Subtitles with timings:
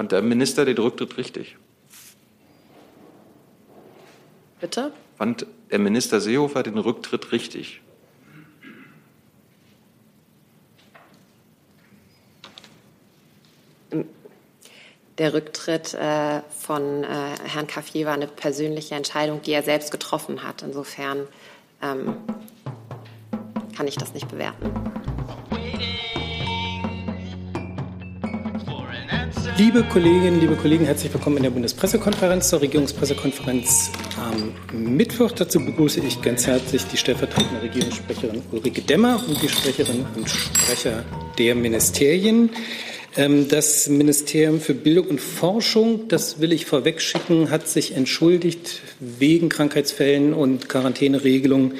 [0.00, 1.58] Fand der Minister den Rücktritt richtig?
[4.58, 4.94] Bitte?
[5.18, 7.82] Fand der Minister Seehofer den Rücktritt richtig?
[15.18, 17.06] Der Rücktritt äh, von äh,
[17.44, 20.62] Herrn Caffier war eine persönliche Entscheidung, die er selbst getroffen hat.
[20.62, 21.28] Insofern
[21.82, 22.16] ähm,
[23.76, 24.72] kann ich das nicht bewerten.
[29.60, 34.54] Liebe Kolleginnen, liebe Kollegen, herzlich willkommen in der Bundespressekonferenz zur Regierungspressekonferenz am
[34.96, 35.32] Mittwoch.
[35.32, 41.04] Dazu begrüße ich ganz herzlich die stellvertretende Regierungssprecherin Ulrike Demmer und die Sprecherinnen und Sprecher
[41.36, 42.48] der Ministerien.
[43.18, 49.50] Ähm, das Ministerium für Bildung und Forschung, das will ich vorwegschicken, hat sich entschuldigt wegen
[49.50, 51.74] Krankheitsfällen und Quarantäneregelungen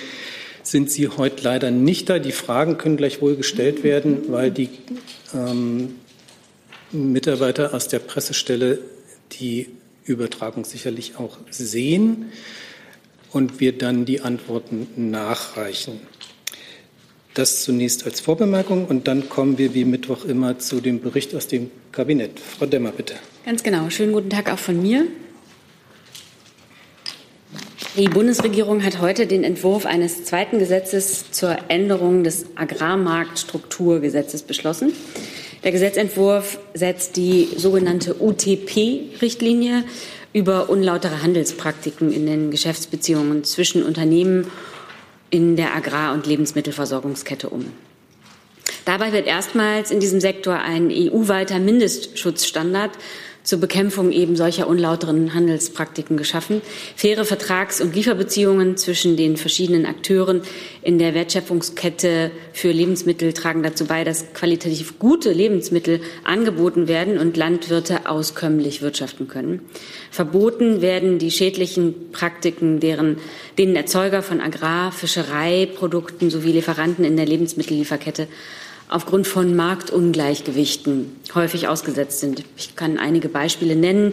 [0.63, 2.19] sind Sie heute leider nicht da.
[2.19, 4.69] Die Fragen können gleich wohl gestellt werden, weil die
[5.35, 5.95] ähm,
[6.93, 8.79] Mitarbeiter aus der Pressestelle
[9.33, 9.69] die
[10.05, 12.33] Übertragung sicherlich auch sehen
[13.31, 16.01] und wir dann die Antworten nachreichen.
[17.35, 21.47] Das zunächst als Vorbemerkung und dann kommen wir wie Mittwoch immer zu dem Bericht aus
[21.47, 22.41] dem Kabinett.
[22.41, 23.15] Frau Demmer, bitte.
[23.45, 23.89] Ganz genau.
[23.89, 25.07] Schönen guten Tag auch von mir.
[27.97, 34.93] Die Bundesregierung hat heute den Entwurf eines zweiten Gesetzes zur Änderung des Agrarmarktstrukturgesetzes beschlossen.
[35.63, 39.85] Der Gesetzentwurf setzt die sogenannte UTP-Richtlinie
[40.33, 44.47] über unlautere Handelspraktiken in den Geschäftsbeziehungen zwischen Unternehmen
[45.29, 47.67] in der Agrar- und Lebensmittelversorgungskette um.
[48.87, 52.93] Dabei wird erstmals in diesem Sektor ein EU-weiter Mindestschutzstandard
[53.43, 56.61] zur Bekämpfung eben solcher unlauteren Handelspraktiken geschaffen.
[56.97, 60.43] Faire Vertrags- und Lieferbeziehungen zwischen den verschiedenen Akteuren
[60.83, 67.37] in der Wertschöpfungskette für Lebensmittel tragen dazu bei, dass qualitativ gute Lebensmittel angeboten werden und
[67.37, 69.61] Landwirte auskömmlich wirtschaften können.
[70.11, 73.19] Verboten werden die schädlichen Praktiken, deren,
[73.59, 78.29] denen Erzeuger von Agrar-, Fischereiprodukten sowie Lieferanten in der Lebensmittellieferkette
[78.91, 82.45] aufgrund von Marktungleichgewichten häufig ausgesetzt sind.
[82.57, 84.13] Ich kann einige Beispiele nennen.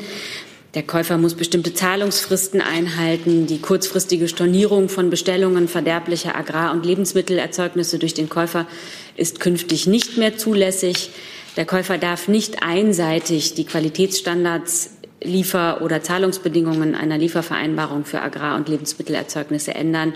[0.75, 3.47] Der Käufer muss bestimmte Zahlungsfristen einhalten.
[3.47, 8.67] Die kurzfristige Stornierung von Bestellungen verderblicher Agrar- und Lebensmittelerzeugnisse durch den Käufer
[9.15, 11.09] ist künftig nicht mehr zulässig.
[11.55, 14.91] Der Käufer darf nicht einseitig die Qualitätsstandards
[15.23, 20.13] Liefer- oder Zahlungsbedingungen einer Liefervereinbarung für Agrar- und Lebensmittelerzeugnisse ändern.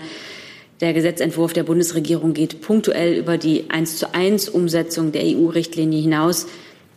[0.82, 6.48] Der Gesetzentwurf der Bundesregierung geht punktuell über die eins zu eins Umsetzung der EU-Richtlinie hinaus,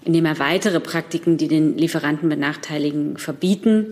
[0.04, 3.86] indem er weitere Praktiken, die den Lieferanten benachteiligen, verbieten.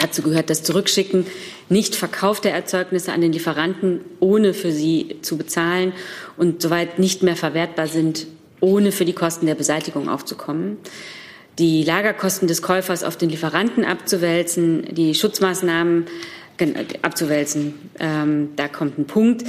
[0.00, 1.26] Dazu gehört das Zurückschicken,
[1.68, 5.92] nicht Verkauf der Erzeugnisse an den Lieferanten, ohne für sie zu bezahlen
[6.36, 8.26] und soweit nicht mehr verwertbar sind,
[8.58, 10.78] ohne für die Kosten der Beseitigung aufzukommen
[11.58, 16.06] die Lagerkosten des Käufers auf den Lieferanten abzuwälzen, die Schutzmaßnahmen
[17.02, 17.74] abzuwälzen.
[17.98, 19.44] Ähm, da kommt ein Punkt.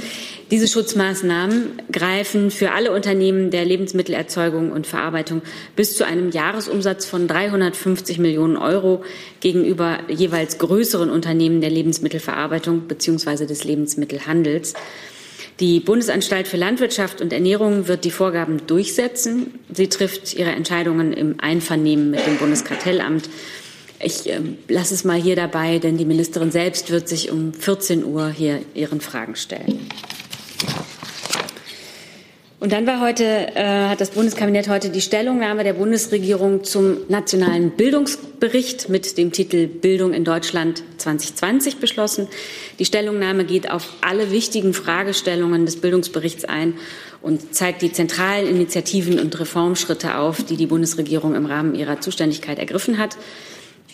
[0.50, 5.42] Diese Schutzmaßnahmen greifen für alle Unternehmen der Lebensmittelerzeugung und Verarbeitung
[5.76, 9.04] bis zu einem Jahresumsatz von 350 Millionen Euro
[9.40, 13.46] gegenüber jeweils größeren Unternehmen der Lebensmittelverarbeitung bzw.
[13.46, 14.74] des Lebensmittelhandels.
[15.60, 19.54] Die Bundesanstalt für Landwirtschaft und Ernährung wird die Vorgaben durchsetzen.
[19.72, 23.30] Sie trifft ihre Entscheidungen im Einvernehmen mit dem Bundeskartellamt.
[24.00, 28.04] Ich äh, lasse es mal hier dabei, denn die Ministerin selbst wird sich um 14
[28.04, 29.88] Uhr hier ihren Fragen stellen.
[32.58, 33.24] Und dann war heute,
[33.54, 39.66] äh, hat das Bundeskabinett heute die Stellungnahme der Bundesregierung zum nationalen Bildungsbericht mit dem Titel
[39.66, 42.28] Bildung in Deutschland 2020 beschlossen.
[42.78, 46.74] Die Stellungnahme geht auf alle wichtigen Fragestellungen des Bildungsberichts ein
[47.20, 52.58] und zeigt die zentralen Initiativen und Reformschritte auf, die die Bundesregierung im Rahmen ihrer Zuständigkeit
[52.58, 53.16] ergriffen hat.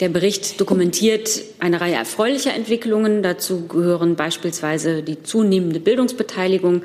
[0.03, 3.23] Der Bericht dokumentiert eine Reihe erfreulicher Entwicklungen.
[3.23, 6.83] Dazu gehören beispielsweise die zunehmende Bildungsbeteiligung,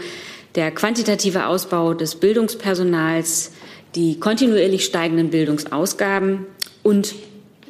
[0.54, 3.54] der quantitative Ausbau des Bildungspersonals,
[3.96, 6.46] die kontinuierlich steigenden Bildungsausgaben
[6.84, 7.16] und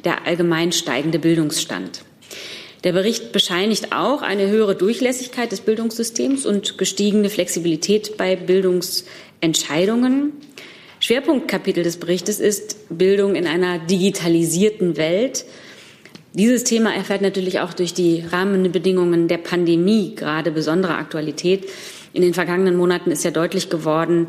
[0.04, 2.02] der allgemein steigende Bildungsstand.
[2.84, 10.34] Der Bericht bescheinigt auch eine höhere Durchlässigkeit des Bildungssystems und gestiegene Flexibilität bei Bildungsentscheidungen.
[11.00, 15.44] Schwerpunktkapitel des Berichtes ist Bildung in einer digitalisierten Welt.
[16.34, 21.68] Dieses Thema erfährt natürlich auch durch die Rahmenbedingungen der Pandemie gerade besondere Aktualität.
[22.12, 24.28] In den vergangenen Monaten ist ja deutlich geworden,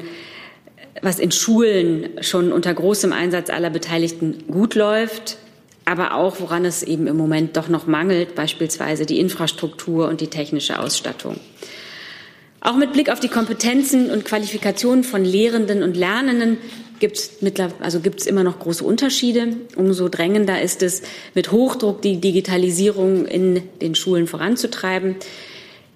[1.01, 5.37] was in Schulen schon unter großem Einsatz aller Beteiligten gut läuft,
[5.85, 10.27] aber auch woran es eben im Moment doch noch mangelt, beispielsweise die Infrastruktur und die
[10.27, 11.39] technische Ausstattung.
[12.61, 16.57] Auch mit Blick auf die Kompetenzen und Qualifikationen von Lehrenden und Lernenden
[16.99, 17.31] gibt es
[17.79, 19.55] also gibt's immer noch große Unterschiede.
[19.77, 21.01] Umso drängender ist es,
[21.33, 25.15] mit Hochdruck die Digitalisierung in den Schulen voranzutreiben.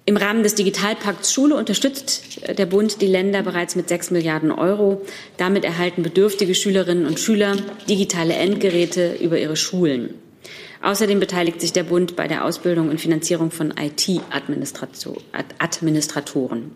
[0.06, 5.02] Im Rahmen des Digitalpakts Schule unterstützt der Bund die Länder bereits mit sechs Milliarden Euro.
[5.38, 7.56] Damit erhalten bedürftige Schülerinnen und Schüler
[7.88, 10.14] digitale Endgeräte über ihre Schulen.
[10.84, 16.72] Außerdem beteiligt sich der Bund bei der Ausbildung und Finanzierung von IT-Administratoren.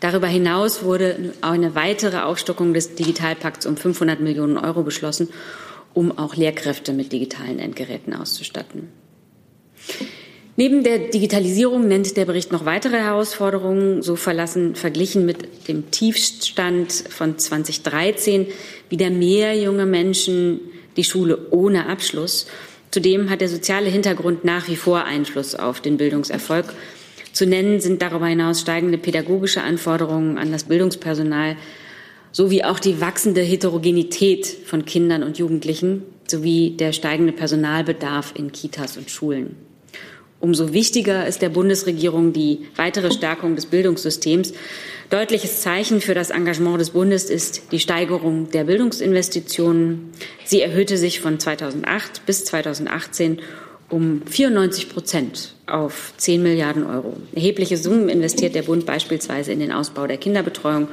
[0.00, 5.28] Darüber hinaus wurde eine weitere Aufstockung des Digitalpakts um 500 Millionen Euro beschlossen,
[5.92, 8.88] um auch Lehrkräfte mit digitalen Endgeräten auszustatten.
[10.56, 14.00] Neben der Digitalisierung nennt der Bericht noch weitere Herausforderungen.
[14.00, 18.46] So verlassen verglichen mit dem Tiefstand von 2013
[18.88, 20.60] wieder mehr junge Menschen
[20.96, 22.46] die Schule ohne Abschluss.
[22.90, 26.72] Zudem hat der soziale Hintergrund nach wie vor Einfluss auf den Bildungserfolg.
[27.32, 31.56] Zu nennen sind darüber hinaus steigende pädagogische Anforderungen an das Bildungspersonal
[32.32, 38.96] sowie auch die wachsende Heterogenität von Kindern und Jugendlichen sowie der steigende Personalbedarf in Kitas
[38.96, 39.65] und Schulen.
[40.38, 44.52] Umso wichtiger ist der Bundesregierung die weitere Stärkung des Bildungssystems.
[45.08, 50.10] Deutliches Zeichen für das Engagement des Bundes ist die Steigerung der Bildungsinvestitionen.
[50.44, 53.40] Sie erhöhte sich von 2008 bis 2018
[53.88, 57.16] um 94 Prozent auf 10 Milliarden Euro.
[57.34, 60.88] Erhebliche Summen investiert der Bund beispielsweise in den Ausbau der Kinderbetreuung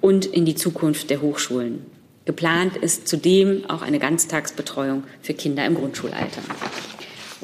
[0.00, 1.86] und in die Zukunft der Hochschulen.
[2.24, 6.42] Geplant ist zudem auch eine Ganztagsbetreuung für Kinder im Grundschulalter.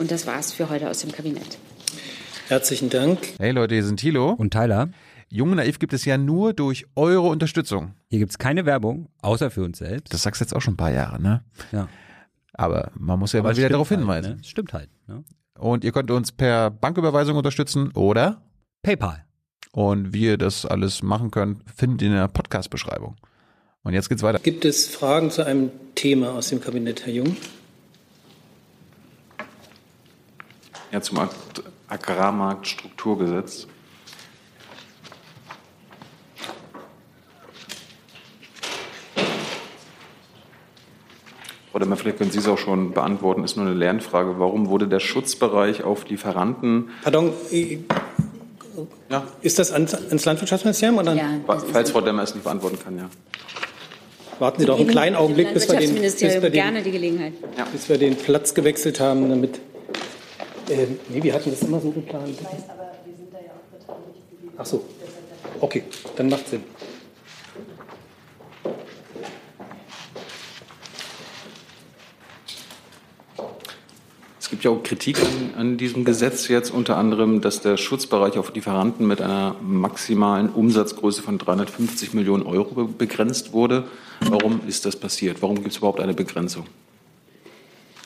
[0.01, 1.59] Und das war's für heute aus dem Kabinett.
[2.49, 3.19] Herzlichen Dank.
[3.39, 4.89] Hey Leute, hier sind Thilo und Tyler.
[5.29, 7.93] Jung Naiv gibt es ja nur durch eure Unterstützung.
[8.09, 10.15] Hier gibt es keine Werbung, außer für uns selbst.
[10.15, 11.45] Das sagst du jetzt auch schon ein paar Jahre, ne?
[11.71, 11.87] Ja.
[12.55, 14.37] Aber man muss ja Aber mal wieder darauf halt, hinweisen.
[14.37, 14.45] Ne?
[14.45, 14.89] Stimmt halt.
[15.07, 15.23] Ne?
[15.59, 18.41] Und ihr könnt uns per Banküberweisung unterstützen oder
[18.83, 19.27] PayPal.
[19.73, 23.17] Und wie ihr das alles machen könnt, findet ihr in der Podcast-Beschreibung.
[23.83, 24.39] Und jetzt geht's weiter.
[24.39, 27.37] Gibt es Fragen zu einem Thema aus dem Kabinett, Herr Jung?
[30.93, 31.19] Ja, zum
[31.89, 33.69] Agrarmarktstrukturgesetz.
[41.73, 44.39] Oder mal, vielleicht können Sie es auch schon beantworten, ist nur eine Lernfrage.
[44.39, 46.91] Warum wurde der Schutzbereich auf Lieferanten.
[47.03, 47.33] Pardon,
[49.09, 49.27] ja.
[49.41, 49.93] ist das ans,
[50.25, 50.99] Landwirtschaftsministerium?
[50.99, 51.15] Oder?
[51.15, 51.41] Ja,
[51.73, 53.09] Falls Frau Demmer es nicht beantworten kann, ja.
[54.41, 57.35] Warten Sie doch einen kleinen Augenblick, bis wir, den, bis, wir den, gerne die Gelegenheit.
[57.73, 59.61] Bis wir den Platz gewechselt haben, damit
[60.71, 62.29] äh, nee, wir hatten das immer so geplant.
[62.29, 64.55] Ich weiß, aber wir sind da ja auch beteiligt.
[64.57, 64.85] Ach so.
[65.61, 65.85] Okay,
[66.17, 66.63] dann macht Sinn.
[74.39, 78.37] Es gibt ja auch Kritik an, an, diesem Gesetz jetzt, unter anderem, dass der Schutzbereich
[78.37, 83.85] auf Lieferanten mit einer maximalen Umsatzgröße von 350 Millionen Euro begrenzt wurde.
[84.21, 85.41] Warum ist das passiert?
[85.41, 86.67] Warum gibt es überhaupt eine Begrenzung?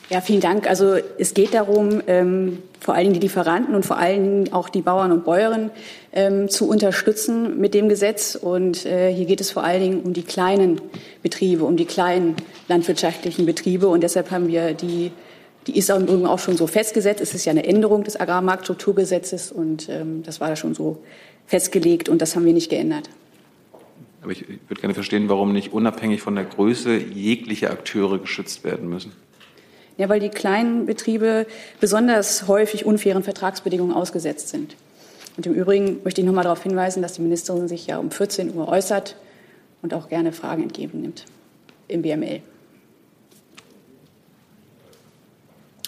[0.09, 0.69] Ja, vielen Dank.
[0.69, 4.69] Also es geht darum, ähm, vor allen Dingen die Lieferanten und vor allen Dingen auch
[4.69, 5.71] die Bauern und Bäuerinnen
[6.13, 8.35] ähm, zu unterstützen mit dem Gesetz.
[8.35, 10.79] Und äh, hier geht es vor allen Dingen um die kleinen
[11.23, 12.35] Betriebe, um die kleinen
[12.67, 13.87] landwirtschaftlichen Betriebe.
[13.87, 15.11] Und deshalb haben wir die,
[15.65, 17.21] die ist im Übrigen auch schon so festgesetzt.
[17.21, 21.01] Es ist ja eine Änderung des Agrarmarktstrukturgesetzes und ähm, das war da schon so
[21.47, 23.09] festgelegt und das haben wir nicht geändert.
[24.21, 28.87] Aber ich würde gerne verstehen, warum nicht unabhängig von der Größe jegliche Akteure geschützt werden
[28.87, 29.11] müssen.
[29.97, 31.47] Ja, weil die kleinen Betriebe
[31.79, 34.75] besonders häufig unfairen Vertragsbedingungen ausgesetzt sind.
[35.37, 38.11] Und im Übrigen möchte ich noch mal darauf hinweisen, dass die Ministerin sich ja um
[38.11, 39.15] 14 Uhr äußert
[39.81, 41.25] und auch gerne Fragen entgegennimmt
[41.87, 42.41] im BML.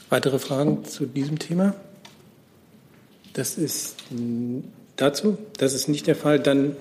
[0.09, 1.75] Weitere Fragen zu diesem Thema?
[3.33, 3.97] Das ist
[4.95, 5.37] dazu.
[5.57, 6.39] Das ist nicht der Fall.
[6.39, 6.75] Dann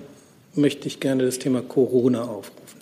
[0.53, 2.81] möchte ich gerne das Thema Corona aufrufen.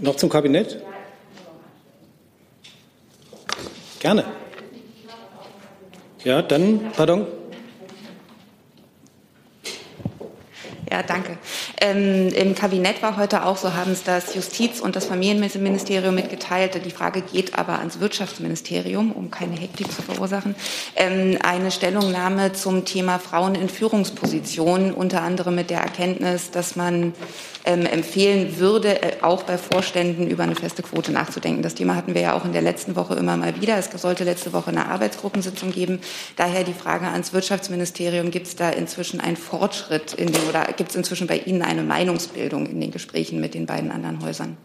[0.00, 0.82] Noch zum Kabinett?
[4.00, 4.24] Gerne.
[6.24, 7.26] Ja, dann, pardon.
[10.90, 11.38] Ja, danke.
[11.80, 16.80] Ähm, Im Kabinett war heute auch, so haben es das Justiz- und das Familienministerium mitgeteilt,
[16.84, 20.56] die Frage geht aber ans Wirtschaftsministerium, um keine Hektik zu verursachen,
[20.96, 27.14] ähm, eine Stellungnahme zum Thema Frauen in Führungspositionen, unter anderem mit der Erkenntnis, dass man
[27.64, 31.62] ähm, empfehlen würde, äh, auch bei Vorständen über eine feste Quote nachzudenken.
[31.62, 33.76] Das Thema hatten wir ja auch in der letzten Woche immer mal wieder.
[33.76, 36.00] Es sollte letzte Woche eine Arbeitsgruppensitzung geben.
[36.36, 40.90] Daher die Frage ans Wirtschaftsministerium, gibt es da inzwischen einen Fortschritt in den, oder gibt
[40.90, 44.56] es inzwischen bei Ihnen eine Meinungsbildung in den Gesprächen mit den beiden anderen Häusern?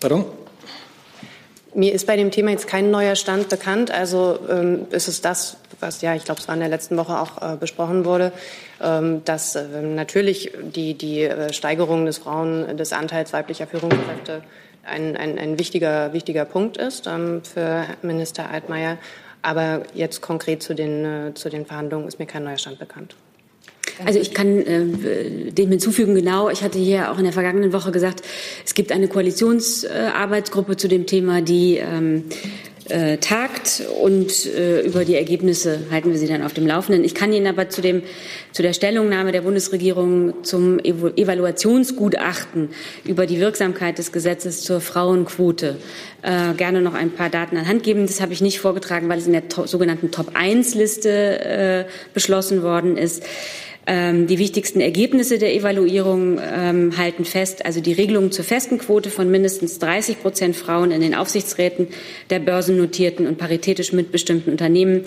[0.00, 0.24] Pardon?
[1.74, 3.90] Mir ist bei dem Thema jetzt kein neuer Stand bekannt.
[3.90, 7.18] Also ähm, ist es das, was ja, ich glaube, es war in der letzten Woche
[7.18, 8.32] auch äh, besprochen wurde,
[8.80, 14.42] ähm, dass äh, natürlich die, die äh, Steigerung des Frauen, des Anteils weiblicher Führungskräfte
[14.84, 18.98] ein, ein, ein wichtiger, wichtiger Punkt ist ähm, für Minister Altmaier.
[19.42, 23.16] Aber jetzt konkret zu den, äh, zu den Verhandlungen ist mir kein neuer Stand bekannt.
[24.04, 27.92] Also ich kann äh, dem hinzufügen, genau, ich hatte hier auch in der vergangenen Woche
[27.92, 28.22] gesagt,
[28.64, 32.24] es gibt eine Koalitionsarbeitsgruppe äh, zu dem Thema, die ähm,
[32.88, 37.04] äh, tagt und äh, über die Ergebnisse halten wir Sie dann auf dem Laufenden.
[37.04, 38.02] Ich kann Ihnen aber zu, dem,
[38.52, 42.70] zu der Stellungnahme der Bundesregierung zum Evaluationsgutachten
[43.04, 45.76] über die Wirksamkeit des Gesetzes zur Frauenquote
[46.22, 48.06] äh, gerne noch ein paar Daten an Hand geben.
[48.06, 51.84] Das habe ich nicht vorgetragen, weil es in der to sogenannten Top-1-Liste äh,
[52.14, 53.22] beschlossen worden ist.
[53.84, 59.10] Ähm, die wichtigsten Ergebnisse der Evaluierung ähm, halten fest, also die Regelung zur festen Quote
[59.10, 61.88] von mindestens 30 Prozent Frauen in den Aufsichtsräten
[62.30, 65.02] der börsennotierten und paritätisch mitbestimmten Unternehmen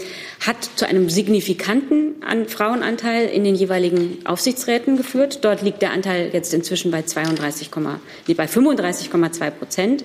[0.45, 5.45] hat zu einem signifikanten An Frauenanteil in den jeweiligen Aufsichtsräten geführt.
[5.45, 7.69] Dort liegt der Anteil jetzt inzwischen bei, 32,
[8.27, 10.03] nee, bei 35,2 Prozent.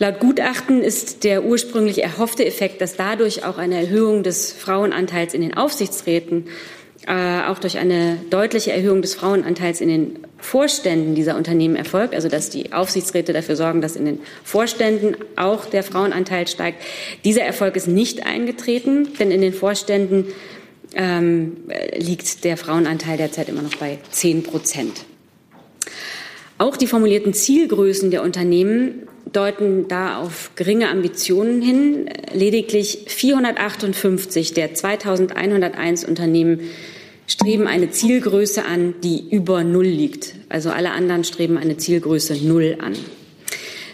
[0.00, 5.40] Laut Gutachten ist der ursprünglich erhoffte Effekt, dass dadurch auch eine Erhöhung des Frauenanteils in
[5.40, 6.46] den Aufsichtsräten
[7.06, 12.28] äh, auch durch eine deutliche Erhöhung des Frauenanteils in den Vorständen dieser Unternehmen erfolgt, also
[12.28, 16.82] dass die Aufsichtsräte dafür sorgen, dass in den Vorständen auch der Frauenanteil steigt.
[17.24, 20.26] Dieser Erfolg ist nicht eingetreten, denn in den Vorständen
[20.94, 21.56] ähm,
[21.96, 25.04] liegt der Frauenanteil derzeit immer noch bei 10 Prozent.
[26.58, 32.10] Auch die formulierten Zielgrößen der Unternehmen deuten da auf geringe Ambitionen hin.
[32.32, 36.60] Lediglich 458 der 2101 Unternehmen
[37.26, 40.34] streben eine Zielgröße an, die über Null liegt.
[40.48, 42.94] Also alle anderen streben eine Zielgröße Null an.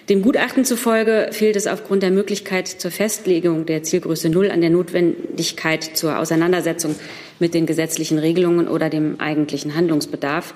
[0.09, 4.69] Dem Gutachten zufolge fehlt es aufgrund der Möglichkeit zur Festlegung der Zielgröße Null an der
[4.69, 6.95] Notwendigkeit zur Auseinandersetzung
[7.39, 10.55] mit den gesetzlichen Regelungen oder dem eigentlichen Handlungsbedarf.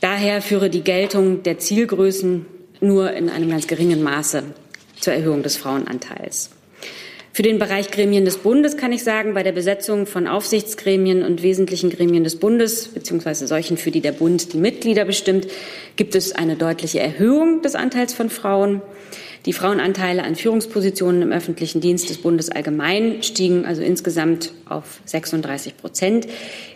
[0.00, 2.46] Daher führe die Geltung der Zielgrößen
[2.80, 4.42] nur in einem ganz geringen Maße
[4.98, 6.50] zur Erhöhung des Frauenanteils.
[7.32, 11.44] Für den Bereich Gremien des Bundes kann ich sagen, bei der Besetzung von Aufsichtsgremien und
[11.44, 15.46] wesentlichen Gremien des Bundes, beziehungsweise solchen, für die der Bund die Mitglieder bestimmt,
[15.94, 18.82] gibt es eine deutliche Erhöhung des Anteils von Frauen.
[19.46, 25.78] Die Frauenanteile an Führungspositionen im öffentlichen Dienst des Bundes allgemein stiegen also insgesamt auf 36
[25.78, 26.26] Prozent.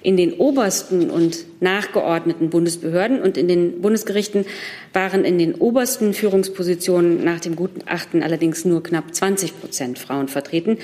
[0.03, 4.47] In den obersten und nachgeordneten Bundesbehörden und in den Bundesgerichten
[4.95, 10.79] waren in den obersten Führungspositionen nach dem Gutachten allerdings nur knapp 20 Prozent Frauen vertreten.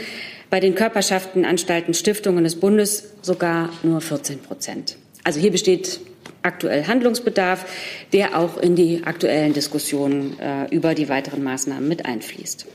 [0.50, 4.98] Bei den Körperschaften, Anstalten, Stiftungen des Bundes sogar nur 14 Prozent.
[5.24, 6.00] Also hier besteht
[6.42, 7.64] aktuell Handlungsbedarf,
[8.12, 12.66] der auch in die aktuellen Diskussionen äh, über die weiteren Maßnahmen mit einfließt.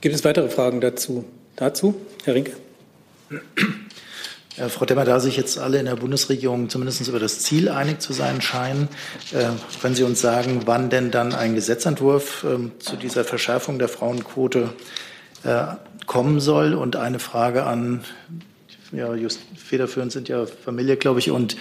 [0.00, 1.24] Gibt es weitere Fragen dazu?
[1.56, 2.52] Dazu, Herr Rinke.
[4.56, 8.00] Ja, Frau Demmer, da sich jetzt alle in der Bundesregierung zumindest über das Ziel einig
[8.00, 8.88] zu sein scheinen,
[9.32, 9.44] äh,
[9.80, 14.72] können Sie uns sagen, wann denn dann ein Gesetzentwurf äh, zu dieser Verschärfung der Frauenquote
[15.44, 15.64] äh,
[16.06, 16.74] kommen soll?
[16.74, 18.04] Und eine Frage an
[18.92, 21.56] ja, just, federführend sind ja Familie, glaube ich, und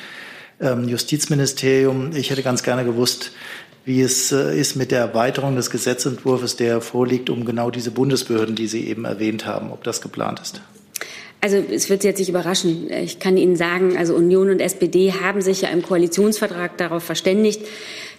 [0.60, 2.12] ähm, Justizministerium.
[2.16, 3.32] Ich hätte ganz gerne gewusst,
[3.86, 8.56] wie es äh, ist mit der Erweiterung des Gesetzentwurfs, der vorliegt, um genau diese Bundesbehörden,
[8.56, 10.62] die Sie eben erwähnt haben, ob das geplant ist.
[11.42, 12.92] Also es wird Sie jetzt nicht überraschen.
[12.92, 17.62] Ich kann Ihnen sagen, also Union und SPD haben sich ja im Koalitionsvertrag darauf verständigt,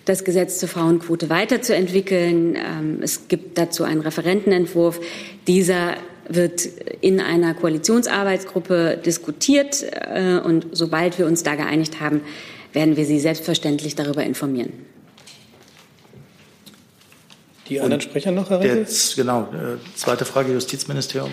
[0.06, 2.56] das Gesetz zur Frauenquote weiterzuentwickeln.
[2.56, 5.00] Ähm, es gibt dazu einen Referentenentwurf.
[5.46, 5.96] Dieser
[6.30, 6.64] wird
[7.00, 9.84] in einer Koalitionsarbeitsgruppe diskutiert.
[9.92, 12.22] Äh, und sobald wir uns da geeinigt haben,
[12.72, 14.72] werden wir Sie selbstverständlich darüber informieren.
[17.68, 19.42] Die anderen Sprecher noch, Herr Jetzt, Genau.
[19.52, 21.30] Äh, zweite Frage, Justizministerium,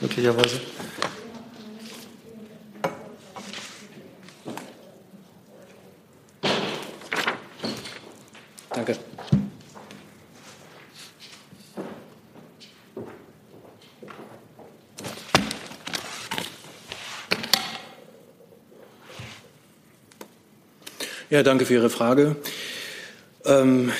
[0.00, 0.60] möglicherweise.
[8.70, 8.96] Danke.
[21.34, 22.36] Ja, danke für Ihre Frage.
[23.44, 23.90] Ähm,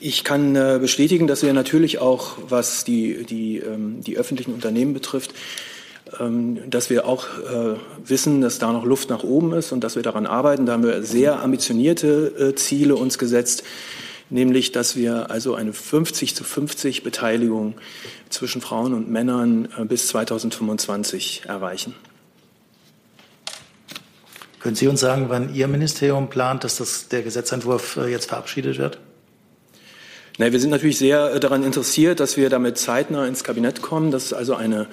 [0.00, 4.92] ich kann äh, bestätigen, dass wir natürlich auch, was die, die, ähm, die öffentlichen Unternehmen
[4.92, 5.32] betrifft,
[6.18, 9.94] ähm, dass wir auch äh, wissen, dass da noch Luft nach oben ist und dass
[9.94, 10.66] wir daran arbeiten.
[10.66, 13.62] Da haben wir sehr ambitionierte äh, Ziele uns gesetzt,
[14.28, 17.74] nämlich dass wir also eine 50 zu 50 Beteiligung
[18.28, 21.94] zwischen Frauen und Männern bis 2025 erreichen.
[24.66, 28.78] Können Sie uns sagen, wann Ihr Ministerium plant, dass das, der Gesetzentwurf äh, jetzt verabschiedet
[28.78, 28.98] wird?
[30.38, 34.10] Na, wir sind natürlich sehr äh, daran interessiert, dass wir damit zeitnah ins Kabinett kommen,
[34.10, 34.88] dass also eine,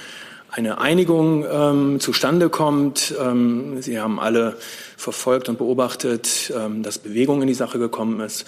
[0.52, 3.16] eine Einigung ähm, zustande kommt.
[3.20, 4.58] Ähm, Sie haben alle
[4.96, 8.46] verfolgt und beobachtet, ähm, dass Bewegung in die Sache gekommen ist.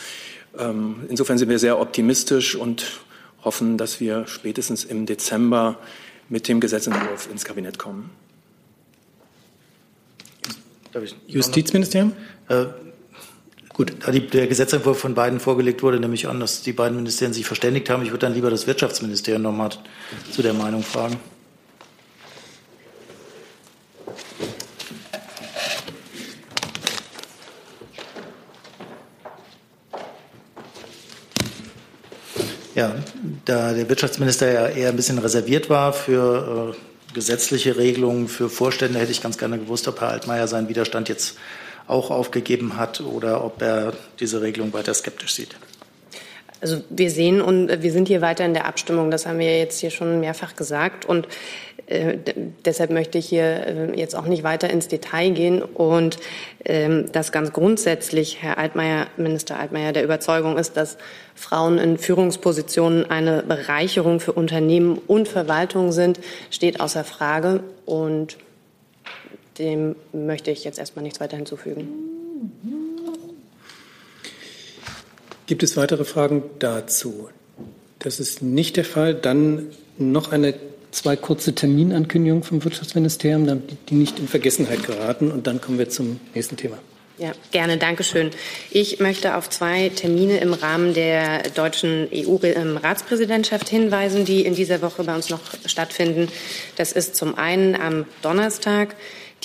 [0.60, 3.00] Ähm, insofern sind wir sehr optimistisch und
[3.44, 5.79] hoffen, dass wir spätestens im Dezember
[6.29, 8.12] mit dem Gesetzentwurf ins Kabinett kommen.
[11.28, 12.14] Justizministerium?
[12.48, 12.66] Äh,
[13.70, 16.96] gut, da die, der Gesetzentwurf von beiden vorgelegt wurde, nehme ich an, dass die beiden
[16.96, 18.04] Ministerien sich verständigt haben.
[18.04, 19.70] Ich würde dann lieber das Wirtschaftsministerium noch mal
[20.32, 21.20] zu der Meinung fragen.
[32.75, 32.94] Ja,
[33.46, 39.00] da der Wirtschaftsminister ja eher ein bisschen reserviert war für äh, gesetzliche Regelungen für Vorstände,
[39.00, 41.38] hätte ich ganz gerne gewusst, ob Herr Altmaier seinen Widerstand jetzt
[41.88, 45.55] auch aufgegeben hat oder ob er diese Regelung weiter skeptisch sieht.
[46.62, 49.12] Also wir sehen und wir sind hier weiter in der Abstimmung.
[49.12, 51.27] Das haben wir jetzt hier schon mehrfach gesagt und
[51.88, 52.18] äh,
[52.65, 56.18] deshalb möchte ich hier äh, jetzt auch nicht weiter ins Detail gehen und
[56.63, 60.98] ähm, dass ganz grundsätzlich Herr Altmaier, Minister Altmaier der Überzeugung ist, dass
[61.36, 68.38] Frauen in Führungspositionen eine Bereicherung für Unternehmen und Verwaltung sind, steht außer Frage und
[69.60, 71.88] dem möchte ich jetzt erstmal nichts weiter hinzufügen.
[75.46, 77.30] Gibt es weitere Fragen dazu?
[78.00, 79.13] Das ist nicht der Fall.
[79.13, 80.56] Dann noch eine
[80.96, 85.32] zwei kurze Terminankündigungen vom Wirtschaftsministerium, damit die nicht in Vergessenheit geraten.
[85.32, 86.78] Und dann kommen wir zum nächsten Thema.
[87.18, 88.32] Ja, gerne, danke schön.
[88.72, 95.06] Ich möchte auf zwei Termine im Rahmen der deutschen EU-Ratspräsidentschaft hinweisen, die in dieser Woche
[95.06, 96.28] bei uns noch stattfinden.
[96.75, 98.96] Das ist zum einen am Donnerstag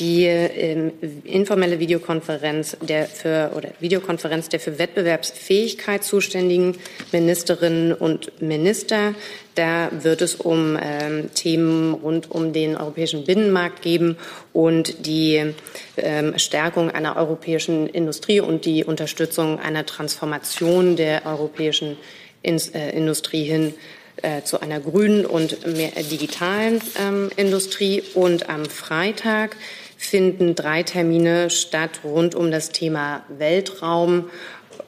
[0.01, 0.91] die äh,
[1.25, 6.77] informelle Videokonferenz der für oder Videokonferenz der für Wettbewerbsfähigkeit zuständigen
[7.13, 9.15] Ministerinnen und Minister.
[9.55, 14.17] Da wird es um ähm, Themen rund um den europäischen Binnenmarkt geben
[14.53, 15.53] und die
[15.97, 21.97] ähm, Stärkung einer europäischen Industrie und die Unterstützung einer Transformation der europäischen
[22.43, 23.75] Ins äh, Industrie hin
[24.23, 28.03] äh, zu einer grünen und mehr digitalen ähm, Industrie.
[28.15, 29.57] Und am Freitag
[30.01, 34.31] finden drei Termine statt rund um das Thema Weltraum.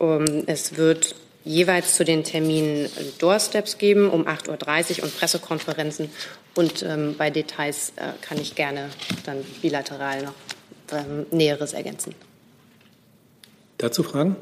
[0.01, 6.09] Ähm, es wird jeweils zu den Terminen Doorsteps geben um 8.30 Uhr und Pressekonferenzen.
[6.55, 8.89] Und ähm, bei Details äh, kann ich gerne
[9.27, 10.35] dann bilateral noch
[10.93, 12.15] ähm, Näheres ergänzen.
[13.77, 14.37] Dazu Fragen?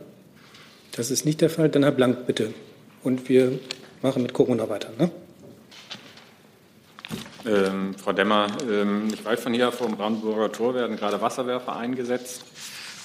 [0.93, 1.69] Das ist nicht der Fall.
[1.69, 2.55] Dann Herr Blank, bitte.
[3.03, 3.59] Und wir
[4.03, 4.91] machen mit Corona weiter.
[4.99, 5.11] Ne?
[7.47, 12.45] Ähm, Frau Demmer, ähm, nicht weit von hier vom Brandenburger Tor werden gerade Wasserwerfer eingesetzt.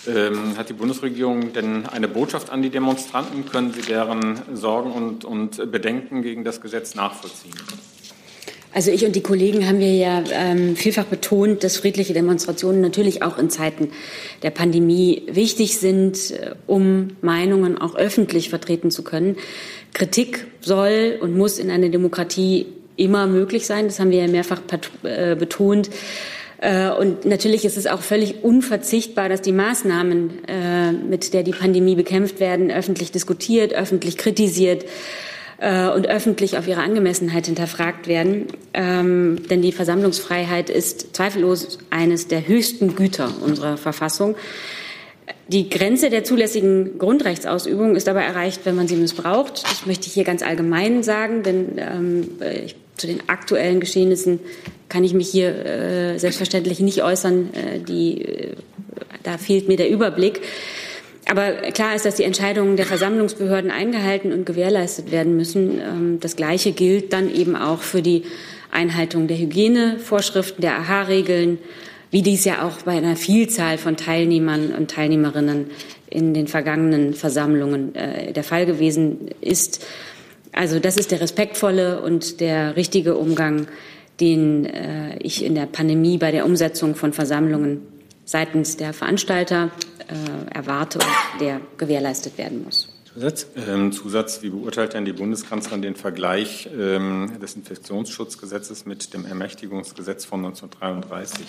[0.07, 3.45] Ähm, hat die Bundesregierung denn eine Botschaft an die Demonstranten?
[3.45, 7.53] Können Sie deren Sorgen und, und Bedenken gegen das Gesetz nachvollziehen?
[8.75, 13.23] Also ich und die Kollegen haben wir ja ähm, vielfach betont, dass friedliche Demonstrationen natürlich
[13.23, 13.91] auch in Zeiten
[14.43, 19.37] der Pandemie wichtig sind, äh, um Meinungen auch öffentlich vertreten zu können.
[19.93, 22.65] Kritik soll und muss in einer Demokratie
[22.97, 23.85] immer möglich sein.
[23.85, 24.61] Das haben wir ja mehrfach
[25.03, 25.89] äh, betont.
[26.59, 31.51] Äh, und natürlich ist es auch völlig unverzichtbar, dass die Maßnahmen, äh, mit der die
[31.51, 34.85] Pandemie bekämpft werden, öffentlich diskutiert, öffentlich kritisiert
[35.57, 38.47] und öffentlich auf ihre Angemessenheit hinterfragt werden.
[38.73, 44.35] Ähm, denn die Versammlungsfreiheit ist zweifellos eines der höchsten Güter unserer Verfassung.
[45.47, 49.63] Die Grenze der zulässigen Grundrechtsausübung ist aber erreicht, wenn man sie missbraucht.
[49.63, 52.29] Das möchte ich hier ganz allgemein sagen, denn ähm,
[52.65, 54.39] ich zu den aktuellen Geschehnissen
[54.89, 57.49] kann ich mich hier äh, selbstverständlich nicht äußern.
[57.53, 58.55] Äh, die, äh,
[59.23, 60.41] da fehlt mir der Überblick.
[61.27, 65.81] Aber klar ist, dass die Entscheidungen der Versammlungsbehörden eingehalten und gewährleistet werden müssen.
[65.81, 68.23] Ähm, das Gleiche gilt dann eben auch für die
[68.71, 71.57] Einhaltung der Hygienevorschriften, der AHA-Regeln,
[72.11, 75.71] wie dies ja auch bei einer Vielzahl von Teilnehmern und Teilnehmerinnen
[76.09, 79.85] in den vergangenen Versammlungen äh, der Fall gewesen ist.
[80.55, 83.67] Also das ist der respektvolle und der richtige Umgang,
[84.21, 87.81] den äh, ich in der Pandemie bei der Umsetzung von Versammlungen
[88.23, 89.69] seitens der Veranstalter
[90.07, 92.87] äh, erwarte und der gewährleistet werden muss.
[93.13, 93.47] Zusatz?
[93.67, 100.23] Ähm, Zusatz, wie beurteilt denn die Bundeskanzlerin den Vergleich ähm, des Infektionsschutzgesetzes mit dem Ermächtigungsgesetz
[100.23, 101.45] von 1933?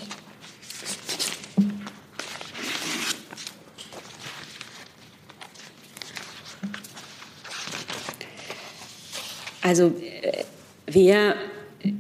[9.66, 9.86] Also
[10.22, 10.44] äh,
[10.86, 11.34] wer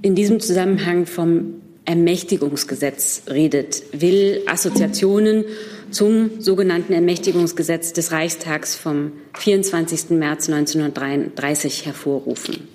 [0.02, 5.44] in diesem Zusammenhang vom Ermächtigungsgesetz redet, will Assoziationen
[5.90, 10.10] zum sogenannten Ermächtigungsgesetz des Reichstags vom 24.
[10.10, 12.68] März 1933 hervorrufen.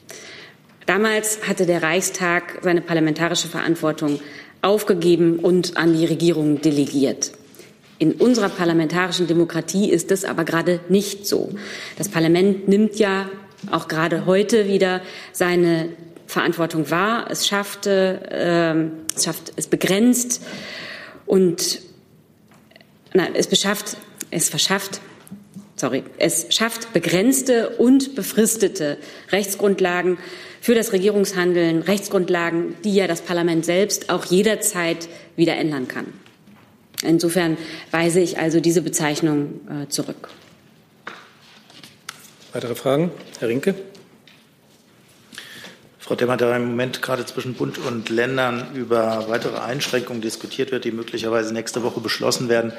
[0.86, 4.20] Damals hatte der Reichstag seine parlamentarische Verantwortung
[4.62, 7.32] aufgegeben und an die Regierung delegiert.
[7.98, 11.50] In unserer parlamentarischen Demokratie ist das aber gerade nicht so.
[11.98, 13.30] Das Parlament nimmt ja
[13.70, 15.90] auch gerade heute wieder seine
[16.28, 17.28] Verantwortung wahr.
[17.30, 20.42] Es schaffte, äh, es schafft, es begrenzt
[21.26, 21.82] und
[23.14, 23.98] nein, es beschafft,
[24.32, 25.02] es verschafft,
[25.76, 28.98] sorry, es schafft begrenzte und befristete
[29.32, 30.18] Rechtsgrundlagen
[30.62, 36.06] für das Regierungshandeln, Rechtsgrundlagen, die ja das Parlament selbst auch jederzeit wieder ändern kann.
[37.04, 37.58] Insofern
[37.90, 40.30] weise ich also diese Bezeichnung äh, zurück.
[42.54, 43.12] Weitere Fragen?
[43.40, 43.76] Herr Rinke.
[46.00, 50.84] Frau Demmer, da im Moment gerade zwischen Bund und Ländern über weitere Einschränkungen diskutiert wird,
[50.84, 52.74] die möglicherweise nächste Woche beschlossen werden,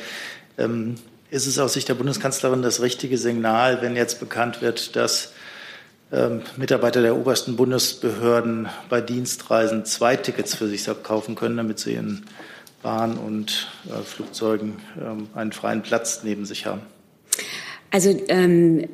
[0.59, 0.97] ähm,
[1.31, 5.33] ist es aus Sicht der Bundeskanzlerin das richtige Signal, wenn jetzt bekannt wird, dass
[6.13, 11.95] ähm, Mitarbeiter der obersten Bundesbehörden bei Dienstreisen zwei Tickets für sich kaufen können, damit sie
[11.95, 12.27] in
[12.83, 16.83] Bahn und äh, Flugzeugen ähm, einen freien Platz neben sich haben?
[17.93, 18.89] Also ähm,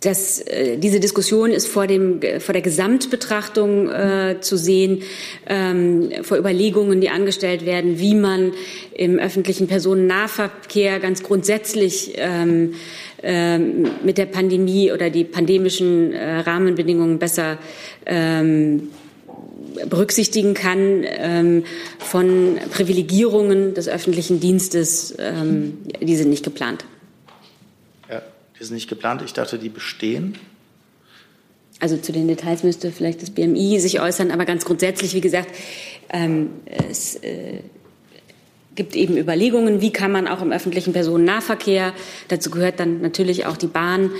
[0.00, 5.02] das, äh, diese Diskussion ist vor, dem, vor der Gesamtbetrachtung äh, zu sehen,
[5.46, 8.52] ähm, vor Überlegungen, die angestellt werden, wie man
[8.94, 12.74] im öffentlichen Personennahverkehr ganz grundsätzlich ähm,
[13.22, 17.58] ähm, mit der Pandemie oder die pandemischen äh, Rahmenbedingungen besser
[18.06, 18.88] ähm,
[19.88, 21.64] berücksichtigen kann ähm,
[21.98, 25.14] von Privilegierungen des öffentlichen Dienstes.
[25.18, 26.84] Ähm, die sind nicht geplant.
[28.60, 29.22] Die sind nicht geplant.
[29.22, 30.36] Ich dachte, die bestehen.
[31.80, 35.48] Also zu den Details müsste vielleicht das BMI sich äußern, aber ganz grundsätzlich, wie gesagt,
[36.10, 37.60] ähm, es äh,
[38.74, 41.94] gibt eben Überlegungen, wie kann man auch im öffentlichen Personennahverkehr,
[42.28, 44.10] dazu gehört dann natürlich auch die Bahn,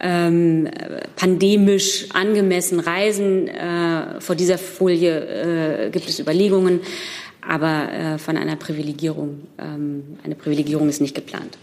[0.00, 0.68] ähm,
[1.16, 3.48] pandemisch angemessen reisen.
[3.48, 6.80] Äh, vor dieser Folie äh, gibt es Überlegungen,
[7.40, 11.58] aber äh, von einer Privilegierung, ähm, eine Privilegierung ist nicht geplant.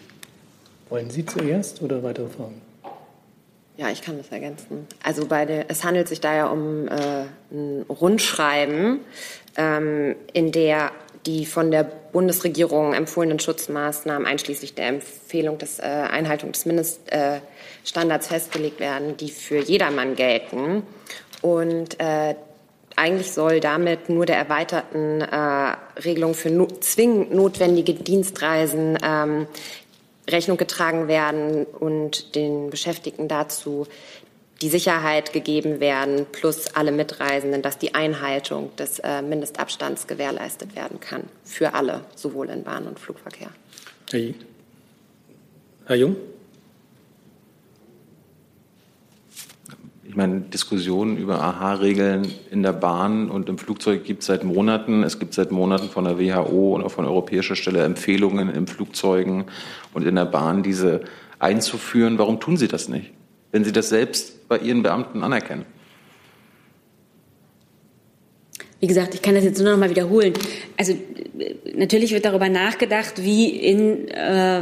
[0.96, 2.62] Wollen Sie zuerst oder weitere Fragen?
[3.76, 4.88] Ja, ich kann das ergänzen.
[5.04, 9.02] Also bei der, es handelt sich da ja um äh, ein Rundschreiben,
[9.58, 10.92] ähm, in der
[11.26, 18.30] die von der Bundesregierung empfohlenen Schutzmaßnahmen einschließlich der Empfehlung des äh, Einhaltung des Mindeststandards äh,
[18.30, 20.84] festgelegt werden, die für jedermann gelten.
[21.42, 22.36] Und äh,
[22.96, 29.48] eigentlich soll damit nur der erweiterten äh, Regelung für no zwingend notwendige Dienstreisen ähm,
[30.30, 33.88] Rechnung getragen werden und den Beschäftigten dazu
[34.62, 41.00] die Sicherheit gegeben werden, plus alle Mitreisenden, dass die Einhaltung des äh, Mindestabstands gewährleistet werden
[41.00, 41.24] kann.
[41.44, 43.50] Für alle, sowohl in Bahn- und Flugverkehr.
[45.86, 46.16] Herr, Jung?
[50.16, 55.04] Ich meine, Diskussionen über AHA-Regeln in der Bahn und im Flugzeug gibt es seit Monaten.
[55.04, 59.44] Es gibt seit Monaten von der WHO und auch von europäischer Stelle Empfehlungen in Flugzeugen
[59.94, 61.02] und in der Bahn, diese
[61.40, 62.18] einzuführen.
[62.18, 63.12] Warum tun Sie das nicht,
[63.52, 65.66] wenn Sie das selbst bei Ihren Beamten anerkennen?
[68.86, 70.34] Wie gesagt, ich kann das jetzt nur noch mal wiederholen.
[70.78, 70.94] Also
[71.76, 74.62] natürlich wird darüber nachgedacht, wie in äh,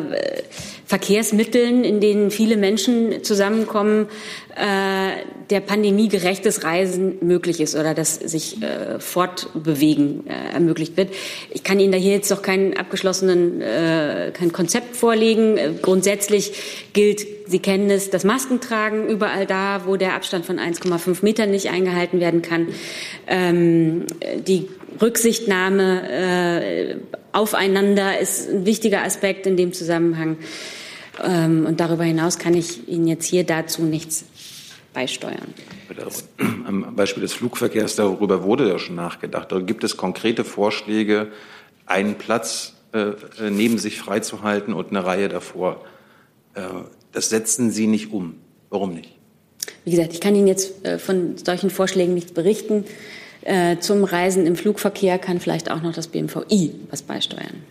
[0.86, 4.08] Verkehrsmitteln, in denen viele Menschen zusammenkommen,
[4.56, 11.10] äh, der Pandemie gerechtes Reisen möglich ist oder dass sich äh, Fortbewegen äh, ermöglicht wird.
[11.50, 15.58] Ich kann Ihnen da hier jetzt noch keinen abgeschlossenen, äh, kein Konzept vorlegen.
[15.58, 16.54] Äh, grundsätzlich
[16.94, 21.70] gilt, Sie kennen es, das Maskentragen überall da, wo der Abstand von 1,5 Metern nicht
[21.70, 22.70] eingehalten werden kann.
[23.28, 24.08] Ähm,
[24.48, 26.96] die Rücksichtnahme äh,
[27.32, 30.38] aufeinander ist ein wichtiger Aspekt in dem Zusammenhang.
[31.24, 34.26] Ähm, und darüber hinaus kann ich Ihnen jetzt hier dazu nichts
[34.92, 35.54] beisteuern.
[36.66, 39.52] Am Beispiel des Flugverkehrs, darüber wurde ja schon nachgedacht.
[39.52, 41.28] Da gibt es konkrete Vorschläge,
[41.86, 43.12] einen Platz äh,
[43.48, 45.86] neben sich freizuhalten und eine Reihe davor.
[46.56, 46.62] Äh,
[47.14, 48.36] das setzen Sie nicht um.
[48.70, 49.16] Warum nicht?
[49.86, 52.86] Wie gesagt, ich kann Ihnen jetzt äh, von solchen Vorschlägen nichts berichten.
[53.42, 57.64] Äh, zum Reisen im Flugverkehr kann vielleicht auch noch das BMVI was beisteuern.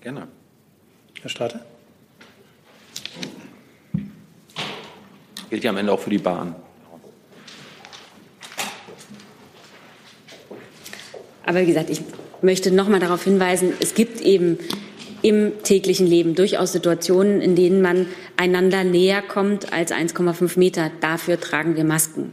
[0.00, 0.28] Gerne.
[1.20, 1.60] Herr Strater?
[5.50, 6.54] Gilt ja am Ende auch für die Bahn.
[11.46, 12.00] Aber wie gesagt, ich
[12.42, 14.58] möchte noch mal darauf hinweisen, es gibt eben
[15.24, 18.06] im täglichen Leben durchaus Situationen, in denen man
[18.36, 20.90] einander näher kommt als 1,5 Meter.
[21.00, 22.32] Dafür tragen wir Masken.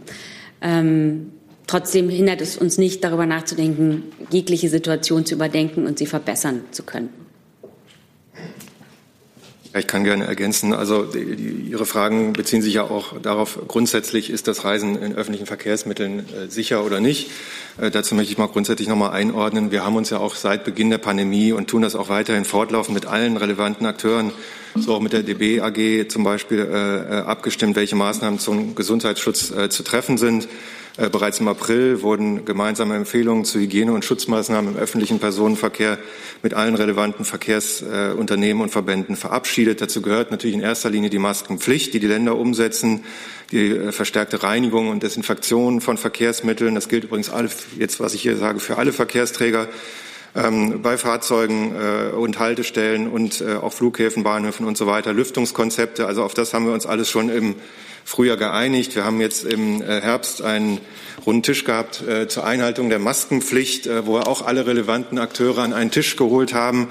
[0.62, 1.32] Ähm,
[1.68, 6.84] trotzdem hindert es uns nicht, darüber nachzudenken, jegliche Situation zu überdenken und sie verbessern zu
[6.84, 7.21] können.
[9.74, 10.74] Ich kann gerne ergänzen.
[10.74, 15.16] Also die, die, Ihre Fragen beziehen sich ja auch darauf, grundsätzlich ist das Reisen in
[15.16, 17.32] öffentlichen Verkehrsmitteln äh, sicher oder nicht.
[17.80, 19.72] Äh, dazu möchte ich mal grundsätzlich noch mal einordnen.
[19.72, 22.96] Wir haben uns ja auch seit Beginn der Pandemie und tun das auch weiterhin fortlaufend
[22.96, 24.34] mit allen relevanten Akteuren,
[24.76, 29.52] so auch mit der DB AG zum Beispiel, äh, äh, abgestimmt, welche Maßnahmen zum Gesundheitsschutz
[29.52, 30.50] äh, zu treffen sind.
[30.98, 35.98] Äh, bereits im April wurden gemeinsame Empfehlungen zu Hygiene- und Schutzmaßnahmen im öffentlichen Personenverkehr
[36.44, 39.80] mit allen relevanten Verkehrsunternehmen und Verbänden verabschiedet.
[39.80, 43.06] Dazu gehört natürlich in erster Linie die Maskenpflicht, die die Länder umsetzen,
[43.52, 46.76] die äh, verstärkte Reinigung und Desinfektion von Verkehrsmitteln.
[46.76, 47.32] Das gilt übrigens
[47.78, 49.70] jetzt was ich hier sage, für alle Verkehrsträger.
[50.34, 56.08] Ähm, bei Fahrzeugen äh, und Haltestellen und äh, auch Flughäfen, Bahnhöfen und so weiter, Lüftungskonzepte.
[56.08, 57.56] Also auf das haben wir uns alles schon im
[58.06, 58.96] Frühjahr geeinigt.
[58.96, 60.80] Wir haben jetzt im äh, Herbst einen
[61.26, 65.92] runden Tisch gehabt zur Einhaltung der Maskenpflicht, wo wir auch alle relevanten Akteure an einen
[65.92, 66.88] Tisch geholt haben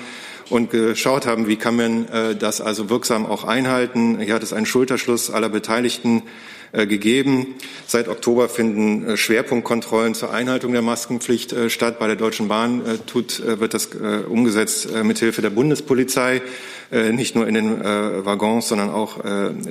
[0.51, 4.19] und geschaut haben, wie kann man äh, das also wirksam auch einhalten.
[4.19, 6.25] Hier hat es einen Schulterschluss aller Beteiligten
[6.73, 7.55] äh, gegeben.
[7.87, 12.01] Seit Oktober finden äh, Schwerpunktkontrollen zur Einhaltung der Maskenpflicht statt.
[12.01, 13.91] Bei der Deutschen Bahn tut, wird das
[14.29, 16.43] umgesetzt mithilfe der Bundespolizei,
[16.91, 19.19] nicht nur in den Waggons, sondern auch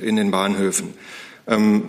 [0.00, 0.94] in den Bahnhöfen.
[1.46, 1.82] Ähm,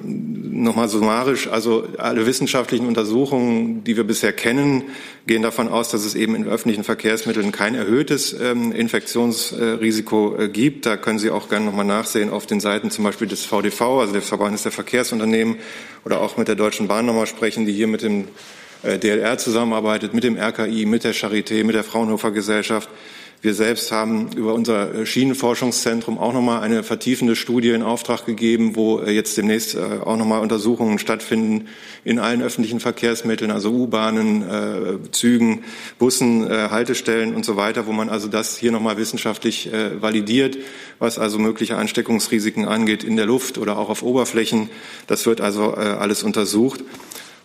[0.52, 4.84] Nochmal summarisch, also alle wissenschaftlichen Untersuchungen, die wir bisher kennen,
[5.26, 10.86] gehen davon aus, dass es eben in öffentlichen Verkehrsmitteln kein erhöhtes ähm, Infektionsrisiko äh, gibt.
[10.86, 14.14] Da können Sie auch gerne nochmal nachsehen auf den Seiten zum Beispiel des VDV, also
[14.14, 15.56] des Verbandes der Verkehrsunternehmen,
[16.06, 18.28] oder auch mit der Deutschen Bahn nochmal sprechen, die hier mit dem
[18.84, 22.90] äh, DLR zusammenarbeitet, mit dem RKI, mit der Charité, mit der Fraunhofer Gesellschaft.
[23.44, 28.76] Wir selbst haben über unser äh, Schienenforschungszentrum auch nochmal eine vertiefende Studie in Auftrag gegeben,
[28.76, 31.68] wo äh, jetzt demnächst äh, auch nochmal Untersuchungen stattfinden
[32.04, 34.44] in allen öffentlichen Verkehrsmitteln, also U-Bahnen,
[35.12, 35.64] Zügen,
[36.00, 40.58] Bussen, Haltestellen und so weiter, wo man also das hier nochmal wissenschaftlich validiert,
[40.98, 44.72] was also mögliche Ansteckungsrisiken angeht in der Luft oder auch auf Oberflächen.
[45.06, 46.84] Das wird also alles untersucht.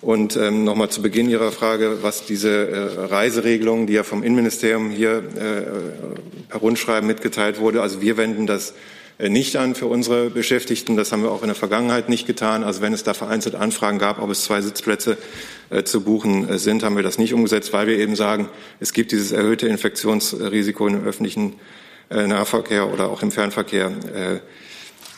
[0.01, 4.91] Und ähm, nochmal zu Beginn Ihrer Frage, was diese äh, Reiseregelung, die ja vom Innenministerium
[4.91, 8.75] hier äh, per Rundschreiben mitgeteilt wurde, also wir wenden das
[9.19, 10.97] äh, nicht an für unsere Beschäftigten.
[10.97, 12.63] Das haben wir auch in der Vergangenheit nicht getan.
[12.63, 15.17] Also wenn es da vereinzelt Anfragen gab, ob es zwei Sitzplätze
[15.71, 18.49] äh, zu buchen äh, sind, haben wir das nicht umgesetzt, weil wir eben sagen,
[18.81, 21.55] es gibt dieses erhöhte Infektionsrisiko im öffentlichen
[22.11, 23.87] äh, Nahverkehr oder auch im Fernverkehr.
[24.15, 24.41] Äh,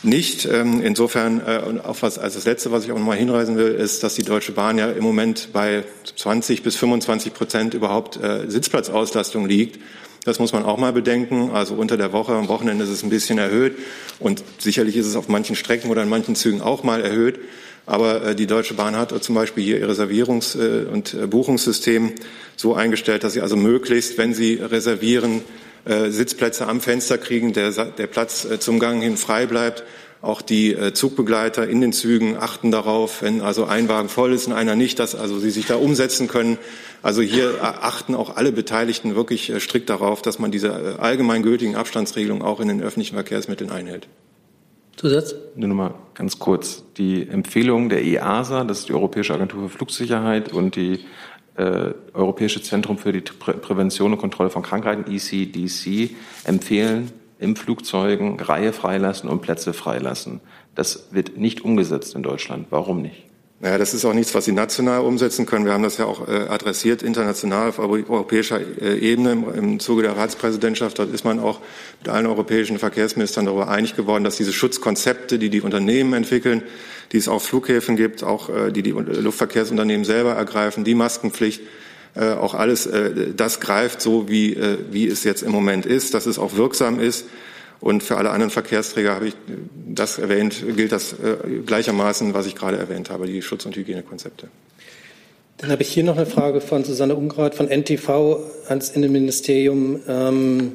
[0.02, 0.46] nicht.
[0.46, 3.56] Ähm, insofern, äh, und auch was, also das Letzte, was ich auch noch mal hinweisen
[3.56, 5.84] will, ist, dass die Deutsche Bahn ja im Moment bei
[6.16, 9.80] 20 bis 25 Prozent überhaupt äh, Sitzplatzauslastung liegt.
[10.24, 11.50] Das muss man auch mal bedenken.
[11.52, 13.76] Also unter der Woche, am Wochenende ist es ein bisschen erhöht
[14.18, 17.40] und sicherlich ist es auf manchen Strecken oder in manchen Zügen auch mal erhöht.
[17.86, 22.12] Aber äh, die Deutsche Bahn hat zum Beispiel hier ihr Reservierungs- und Buchungssystem
[22.56, 25.42] so eingestellt, dass sie also möglichst, wenn sie reservieren,
[26.10, 29.84] Sitzplätze am Fenster kriegen, der, der Platz äh, zum Gang hin frei bleibt.
[30.20, 34.48] Auch die äh, Zugbegleiter in den Zügen achten darauf, wenn also ein Wagen voll ist
[34.48, 36.58] und einer nicht, dass also sie sich da umsetzen können.
[37.02, 42.58] Also hier achten auch alle Beteiligten wirklich strikt darauf, dass man diese allgemeingültigen Abstandsregelungen auch
[42.58, 44.08] in den öffentlichen Verkehrsmitteln einhält.
[44.98, 45.36] Zusatz?
[45.54, 46.82] Nur noch mal ganz kurz.
[46.96, 51.04] Die Empfehlung der EASA, das ist die Europäische Agentur für Flugsicherheit und die
[51.58, 58.40] äh, Europäische Zentrum für die Prä Prävention und Kontrolle von Krankheiten, ECDC, empfehlen, im Flugzeugen
[58.40, 60.40] Reihe freilassen und Plätze freilassen.
[60.74, 62.68] Das wird nicht umgesetzt in Deutschland.
[62.70, 63.27] Warum nicht?
[63.60, 65.64] Naja, das ist auch nichts, was Sie national umsetzen können.
[65.64, 70.02] Wir haben das ja auch äh, adressiert international auf europäischer äh, Ebene im, im Zuge
[70.02, 70.96] der Ratspräsidentschaft.
[71.00, 71.58] Dort ist man auch
[71.98, 76.62] mit allen europäischen Verkehrsministern darüber einig geworden, dass diese Schutzkonzepte, die die Unternehmen entwickeln,
[77.10, 81.60] die es auf Flughäfen gibt, auch äh, die die Luftverkehrsunternehmen selber ergreifen, die Maskenpflicht,
[82.14, 84.56] äh, auch alles äh, das greift so, wie,
[84.92, 87.26] wie es jetzt im Moment ist, dass es auch wirksam ist.
[87.80, 89.34] Und für alle anderen Verkehrsträger habe ich
[89.86, 94.48] das erwähnt, gilt das äh, gleichermaßen, was ich gerade erwähnt habe, die Schutz- und Hygienekonzepte.
[95.58, 100.00] Dann habe ich hier noch eine Frage von Susanne Ungrad von NTV ans Innenministerium.
[100.08, 100.72] Ähm,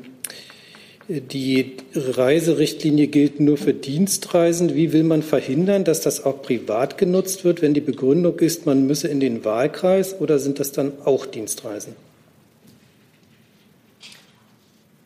[1.08, 4.74] die Reiserichtlinie gilt nur für Dienstreisen.
[4.74, 8.88] Wie will man verhindern, dass das auch privat genutzt wird, wenn die Begründung ist, man
[8.88, 11.96] müsse in den Wahlkreis oder sind das dann auch Dienstreisen?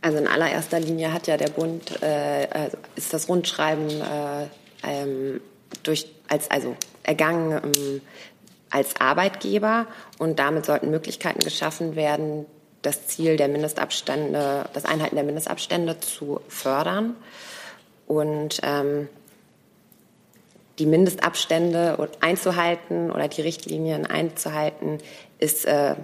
[0.07, 4.47] Also in allererster Linie hat ja der Bund, äh, also ist das Rundschreiben äh,
[4.83, 5.41] ähm,
[5.83, 8.01] durch, als, also ergangen ähm,
[8.69, 9.85] als Arbeitgeber.
[10.17, 12.45] Und damit sollten Möglichkeiten geschaffen werden,
[12.83, 17.17] das Ziel der Mindestabstände, das Einhalten der Mindestabstände zu fördern.
[18.07, 19.09] Und ähm,
[20.79, 24.99] die Mindestabstände einzuhalten oder die Richtlinien einzuhalten,
[25.37, 25.95] ist äh,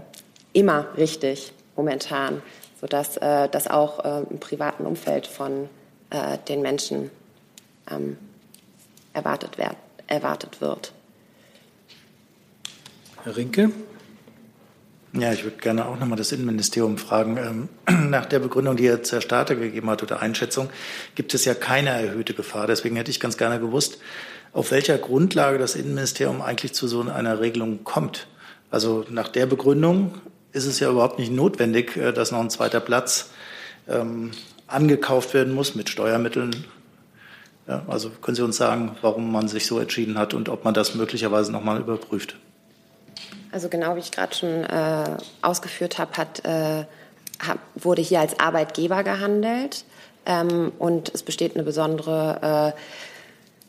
[0.52, 2.42] immer richtig momentan
[2.84, 5.70] sodass äh, das auch äh, im privaten Umfeld von
[6.10, 7.12] äh, den Menschen
[7.90, 8.18] ähm,
[9.14, 10.92] erwartet, werd, erwartet wird.
[13.24, 13.72] Herr Rinke?
[15.14, 17.70] Ja, ich würde gerne auch nochmal das Innenministerium fragen.
[17.88, 20.70] Ähm, nach der Begründung, die jetzt Herr Staate gegeben hat oder Einschätzung,
[21.16, 22.68] gibt es ja keine erhöhte Gefahr.
[22.68, 24.00] Deswegen hätte ich ganz gerne gewusst,
[24.52, 28.28] auf welcher Grundlage das Innenministerium eigentlich zu so einer Regelung kommt.
[28.72, 30.16] Also nach der Begründung
[30.54, 33.32] ist es ja überhaupt nicht notwendig, äh, dass noch ein zweiter Platz
[33.90, 34.32] ähm,
[34.68, 36.66] angekauft werden muss mit Steuermitteln.
[37.68, 40.74] Ja, also können Sie uns sagen, warum man sich so entschieden hat und ob man
[40.74, 42.36] das möglicherweise noch mal überprüft?
[43.52, 46.86] Also genau wie ich gerade schon äh, ausgeführt habe, hat, äh,
[47.46, 49.86] hab, wurde hier als Arbeitgeber gehandelt
[50.26, 52.80] ähm, und es besteht eine besondere äh,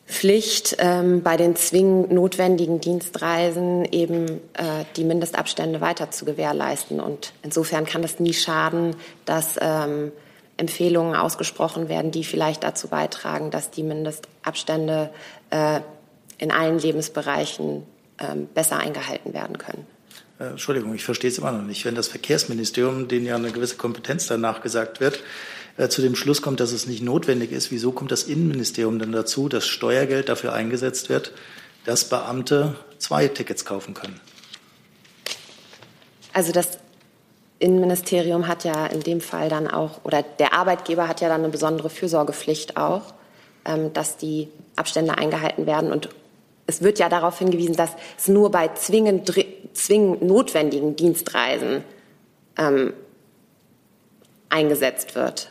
[0.07, 7.01] Pflicht, ähm, bei den zwingend notwendigen Dienstreisen eben äh, die Mindestabstände weiter zu gewährleisten.
[7.01, 10.13] Und insofern kann es nie schaden, dass ähm,
[10.57, 15.11] Empfehlungen ausgesprochen werden, die vielleicht dazu beitragen, dass die Mindestabstände
[15.51, 15.81] äh,
[16.39, 17.85] in allen Lebensbereichen
[18.19, 19.87] ähm, besser eingehalten werden können.
[20.39, 21.85] Äh, Entschuldigung, ich verstehe es immer noch nicht.
[21.85, 25.21] Wenn das Verkehrsministerium, denen ja eine gewisse Kompetenz danach gesagt wird,
[25.77, 29.13] äh, zu dem Schluss kommt, dass es nicht notwendig ist, wieso kommt das Innenministerium dann
[29.13, 31.33] dazu, dass Steuergeld dafür eingesetzt wird,
[31.85, 34.21] dass Beamte zwei Tickets kaufen können?
[36.33, 36.79] Also das
[37.59, 41.51] Innenministerium hat ja in dem Fall dann auch, oder der Arbeitgeber hat ja dann eine
[41.51, 43.15] besondere Fürsorgepflicht auch,
[43.65, 45.93] ähm, dass die Abstände eingehalten werden.
[45.93, 46.09] Und
[46.67, 49.33] es wird ja darauf hingewiesen, dass es nur bei zwingend,
[49.73, 51.85] zwingend notwendigen Dienstreisen
[52.59, 52.93] ähm,
[54.49, 55.51] eingesetzt wird.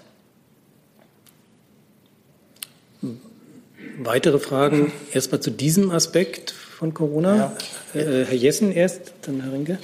[3.99, 7.53] Weitere Fragen erstmal zu diesem Aspekt von Corona.
[7.93, 7.99] Ja.
[7.99, 9.77] Äh, Herr Jessen erst, dann Herr Rinke.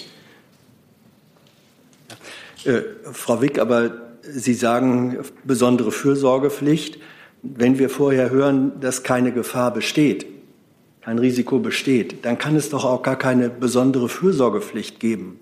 [2.65, 3.91] Äh, Frau Wick, aber
[4.21, 6.99] Sie sagen besondere Fürsorgepflicht.
[7.41, 10.25] Wenn wir vorher hören, dass keine Gefahr besteht,
[11.01, 15.39] kein Risiko besteht, dann kann es doch auch gar keine besondere Fürsorgepflicht geben.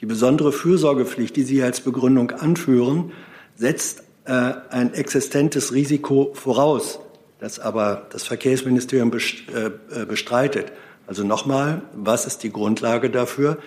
[0.00, 3.12] Die besondere Fürsorgepflicht, die Sie als Begründung anführen,
[3.54, 6.98] setzt äh, ein existentes Risiko voraus,
[7.46, 10.72] das aber das Verkehrsministerium äh, bestreitet.
[11.06, 13.58] Also nochmal, was ist die Grundlage dafür,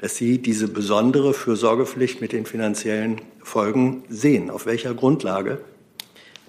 [0.00, 4.50] dass Sie diese besondere Fürsorgepflicht mit den finanziellen Folgen sehen?
[4.50, 5.60] Auf welcher Grundlage?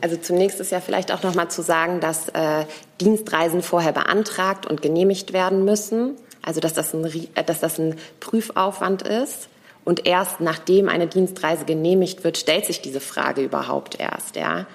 [0.01, 2.65] Also zunächst ist ja vielleicht auch noch mal zu sagen, dass äh,
[2.99, 6.15] Dienstreisen vorher beantragt und genehmigt werden müssen.
[6.41, 9.49] Also dass das, ein, äh, dass das ein Prüfaufwand ist.
[9.85, 14.35] Und erst nachdem eine Dienstreise genehmigt wird, stellt sich diese Frage überhaupt erst.
[14.35, 14.65] Ja?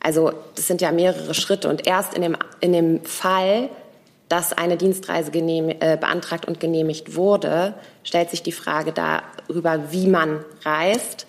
[0.00, 1.68] Also das sind ja mehrere Schritte.
[1.68, 3.68] Und erst in dem, in dem Fall,
[4.28, 10.06] dass eine Dienstreise genehm, äh, beantragt und genehmigt wurde, stellt sich die Frage darüber, wie
[10.06, 11.26] man reist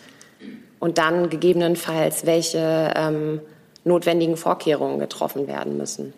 [0.80, 3.42] und dann gegebenenfalls welche ähm,
[3.84, 6.14] notwendigen Vorkehrungen getroffen werden müssen.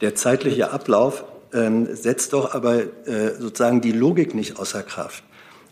[0.00, 5.24] Der zeitliche Ablauf ähm, setzt doch aber äh, sozusagen die Logik nicht außer Kraft.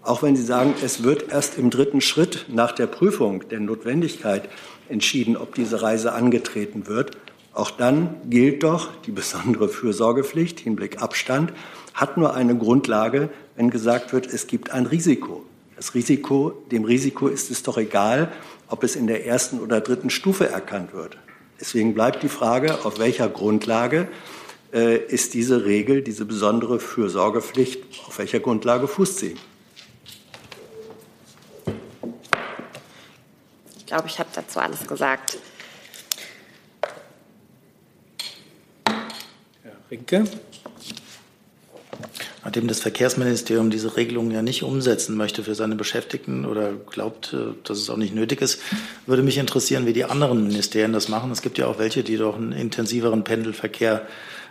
[0.03, 4.49] Auch wenn Sie sagen, es wird erst im dritten Schritt nach der Prüfung der Notwendigkeit
[4.91, 7.17] entschieden, ob diese Reise angetreten wird,
[7.53, 11.53] auch dann gilt doch die besondere Fürsorgepflicht, Hinblick Abstand,
[11.95, 15.45] hat nur eine Grundlage, wenn gesagt wird, es gibt ein Risiko.
[15.77, 18.31] Das Risiko, dem Risiko ist es doch egal,
[18.69, 21.17] ob es in der ersten oder dritten Stufe erkannt wird.
[21.59, 24.09] Deswegen bleibt die Frage, auf welcher Grundlage
[24.73, 29.35] äh, ist diese Regel, diese besondere Fürsorgepflicht, auf welcher Grundlage fußt sie?
[33.91, 35.37] Glaube, ich habe dazu alles gesagt.
[39.91, 40.25] Rinke.
[42.45, 47.55] Nachdem das Verkehrsministerium diese Regelung ja nicht umsetzen möchte für seine Beschäftigten oder glaubt, äh,
[47.65, 48.63] dass es auch nicht nötig ist,
[49.07, 51.33] würde mich interessieren, wie die anderen Ministerien das machen.
[51.33, 54.07] Es gibt ja auch welche, die doch einen intensiveren Pendelverkehr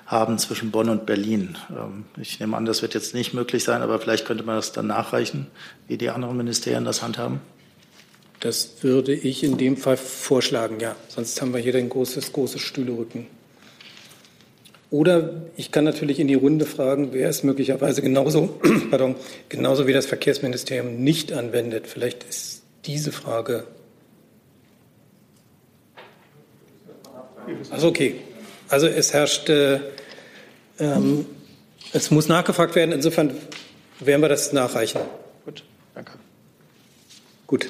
[0.05, 1.57] haben zwischen Bonn und Berlin.
[1.69, 4.73] Ähm, ich nehme an, das wird jetzt nicht möglich sein, aber vielleicht könnte man das
[4.73, 5.47] dann nachreichen,
[5.87, 7.39] wie die anderen Ministerien das handhaben.
[8.39, 10.95] Das würde ich in dem Fall vorschlagen, ja.
[11.09, 13.27] Sonst haben wir hier ein großes, großes Stühlerücken.
[14.91, 19.15] Oder ich kann natürlich in die Runde fragen, wer es möglicherweise genauso, pardon,
[19.49, 21.85] genauso wie das Verkehrsministerium nicht anwendet.
[21.85, 23.67] Vielleicht ist diese Frage.
[27.69, 28.15] Also okay.
[28.67, 29.79] Also es herrscht, äh,
[30.79, 31.25] ähm,
[31.93, 32.91] es muss nachgefragt werden.
[32.91, 33.35] Insofern
[33.99, 35.01] werden wir das nachreichen.
[35.45, 35.63] Gut,
[35.93, 36.13] danke.
[37.47, 37.67] Gut.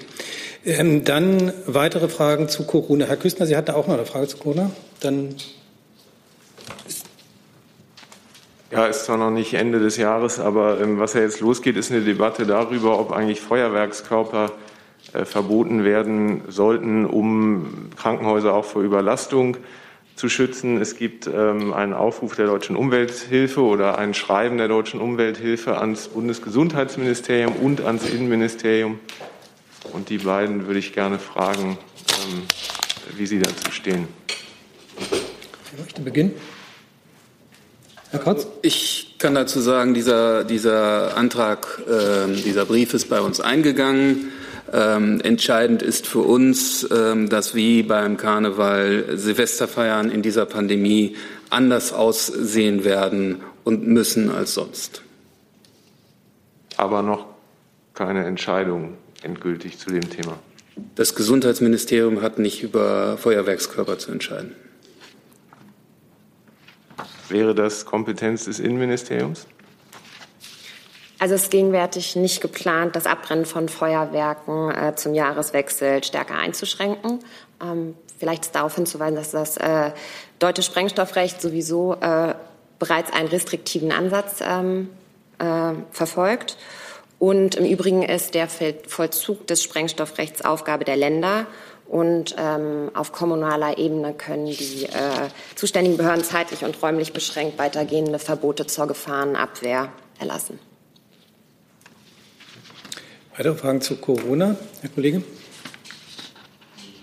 [0.66, 3.06] Ähm, dann weitere Fragen zu Corona.
[3.06, 4.72] Herr Küstner, Sie hatten auch noch eine Frage zu Corona.
[5.00, 5.36] Dann
[8.72, 11.92] Ja, ist zwar noch nicht Ende des Jahres, aber ähm, was ja jetzt losgeht, ist
[11.92, 14.52] eine Debatte darüber, ob eigentlich Feuerwerkskörper
[15.14, 19.58] äh, verboten werden sollten, um Krankenhäuser auch vor Überlastung
[20.16, 20.80] zu schützen.
[20.80, 26.10] Es gibt ähm, einen Aufruf der Deutschen Umwelthilfe oder ein Schreiben der Deutschen Umwelthilfe ans
[26.10, 29.00] Bundesgesundheitsministerium und ans Innenministerium.
[29.94, 31.78] Und die beiden würde ich gerne fragen,
[32.32, 32.44] ähm,
[33.18, 34.08] wie sie dazu stehen.
[35.72, 36.34] Wer möchte beginnen?
[38.12, 38.48] Herr Kotz?
[38.62, 44.32] Ich kann dazu sagen, dieser, dieser Antrag, äh, dieser Brief ist bei uns eingegangen.
[44.72, 51.16] Ähm, entscheidend ist für uns, ähm, dass wie beim Karneval Silvesterfeiern in dieser Pandemie
[51.50, 55.02] anders aussehen werden und müssen als sonst.
[56.78, 57.26] Aber noch
[57.94, 60.40] keine Entscheidung endgültig zu dem Thema.
[60.96, 64.56] Das Gesundheitsministerium hat nicht über Feuerwerkskörper zu entscheiden.
[67.28, 69.46] Wäre das Kompetenz des Innenministeriums?
[71.20, 77.20] Also es ist gegenwärtig nicht geplant, das Abbrennen von Feuerwerken äh, zum Jahreswechsel stärker einzuschränken.
[77.62, 79.92] Ähm, vielleicht ist darauf hinzuweisen, dass das äh,
[80.40, 82.36] deutsche Sprengstoffrecht sowieso äh,
[82.80, 84.90] bereits einen restriktiven Ansatz ähm,
[85.40, 86.58] äh, verfolgt.
[87.20, 91.46] Und im Übrigen ist der Vollzug des Sprengstoffrechts Aufgabe der Länder.
[91.86, 98.20] Und ähm, auf kommunaler Ebene können die äh, zuständigen Behörden zeitlich und räumlich beschränkt weitergehende
[98.20, 99.90] Verbote zur Gefahrenabwehr
[100.20, 100.60] erlassen.
[103.36, 105.24] Weitere Fragen zu Corona, Herr Kollege?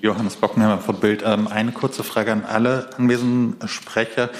[0.03, 1.23] Johannes Bockenheimer von Bild.
[1.27, 4.31] Ähm, eine kurze Frage an alle anwesenden Sprecher.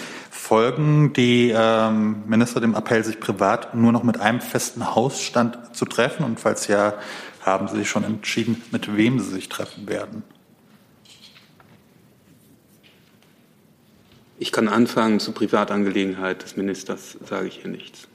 [0.47, 5.87] Folgen die ähm, Minister dem Appell, sich privat nur noch mit einem festen Hausstand zu
[5.87, 6.23] treffen?
[6.23, 6.95] Und falls ja,
[7.41, 10.23] haben Sie sich schon entschieden, mit wem Sie sich treffen werden?
[14.39, 15.19] Ich kann anfangen.
[15.19, 18.07] Zur Privatangelegenheit des Ministers sage ich hier nichts.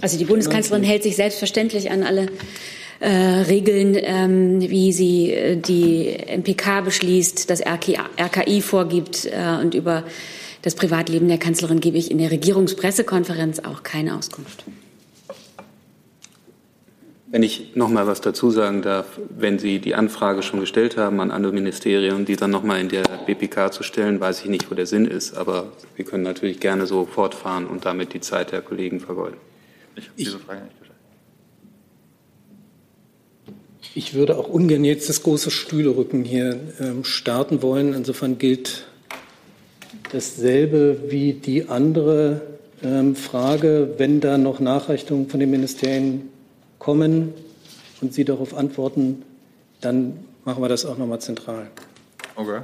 [0.00, 2.28] Also die Bundeskanzlerin hält sich selbstverständlich an alle
[3.04, 9.74] äh, Regeln, ähm, wie sie äh, die MPK beschließt, das RKI, RKI vorgibt äh, und
[9.74, 10.04] über
[10.62, 14.64] das Privatleben der Kanzlerin gebe ich in der Regierungspressekonferenz auch keine Auskunft.
[17.26, 21.20] Wenn ich noch mal was dazu sagen darf, wenn Sie die Anfrage schon gestellt haben
[21.20, 24.70] an andere Ministerien, die dann noch mal in der BPK zu stellen, weiß ich nicht,
[24.70, 25.36] wo der Sinn ist.
[25.36, 29.36] Aber wir können natürlich gerne so fortfahren und damit die Zeit der Kollegen vergeuden.
[29.96, 30.83] Ich habe diese Frage nicht.
[33.96, 37.94] Ich würde auch ungern jetzt das große Stühlerücken hier ähm, starten wollen.
[37.94, 38.86] Insofern gilt
[40.10, 42.40] dasselbe wie die andere
[42.82, 43.94] ähm, Frage.
[43.96, 46.28] Wenn da noch Nachrichtungen von den Ministerien
[46.80, 47.34] kommen
[48.00, 49.22] und Sie darauf antworten,
[49.80, 51.70] dann machen wir das auch nochmal zentral.
[52.34, 52.62] Okay.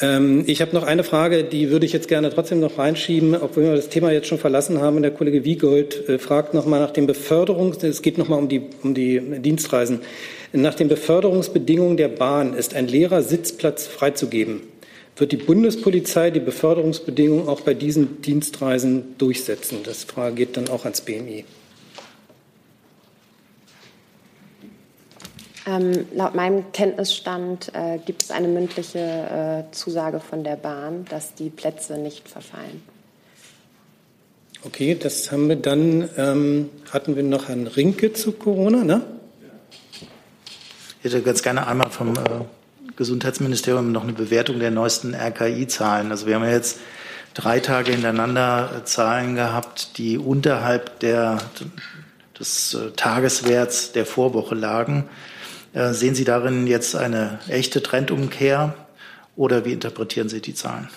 [0.00, 3.64] Ähm, ich habe noch eine Frage, die würde ich jetzt gerne trotzdem noch reinschieben, obwohl
[3.64, 5.02] wir das Thema jetzt schon verlassen haben.
[5.02, 8.48] Der Kollege Wiegold äh, fragt noch mal nach den Beförderungs, es geht noch mal um
[8.48, 10.00] die, um die Dienstreisen.
[10.52, 14.62] Nach den Beförderungsbedingungen der Bahn ist ein leerer Sitzplatz freizugeben.
[15.16, 19.78] Wird die Bundespolizei die Beförderungsbedingungen auch bei diesen Dienstreisen durchsetzen?
[19.84, 21.44] Das Frage geht dann auch ans BMI.
[25.68, 28.98] Ähm, laut meinem Kenntnisstand äh, gibt es eine mündliche
[29.68, 32.82] äh, Zusage von der Bahn, dass die Plätze nicht verfallen.
[34.64, 36.08] Okay, das haben wir dann.
[36.16, 39.02] Ähm, hatten wir noch Herrn Rinke zu Corona, ne?
[41.00, 42.20] Ich hätte ganz gerne einmal vom äh,
[42.96, 46.10] Gesundheitsministerium noch eine Bewertung der neuesten RKI-Zahlen.
[46.10, 46.78] Also wir haben ja jetzt
[47.34, 51.38] drei Tage hintereinander äh, Zahlen gehabt, die unterhalb der,
[52.38, 55.08] des äh, Tageswerts der Vorwoche lagen.
[55.78, 58.74] Äh, sehen Sie darin jetzt eine echte Trendumkehr
[59.36, 60.88] oder wie interpretieren Sie die Zahlen?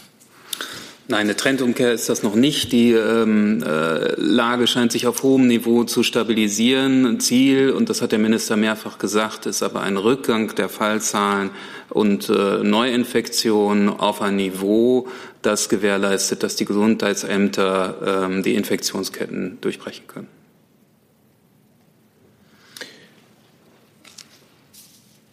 [1.07, 2.71] Nein, eine Trendumkehr ist das noch nicht.
[2.71, 7.19] Die ähm, äh, Lage scheint sich auf hohem Niveau zu stabilisieren.
[7.19, 11.51] Ziel, und das hat der Minister mehrfach gesagt, ist aber ein Rückgang der Fallzahlen
[11.89, 15.07] und äh, Neuinfektionen auf ein Niveau,
[15.43, 20.40] das gewährleistet, dass die Gesundheitsämter ähm, die Infektionsketten durchbrechen können.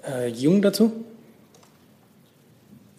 [0.09, 1.05] Äh, Jung dazu?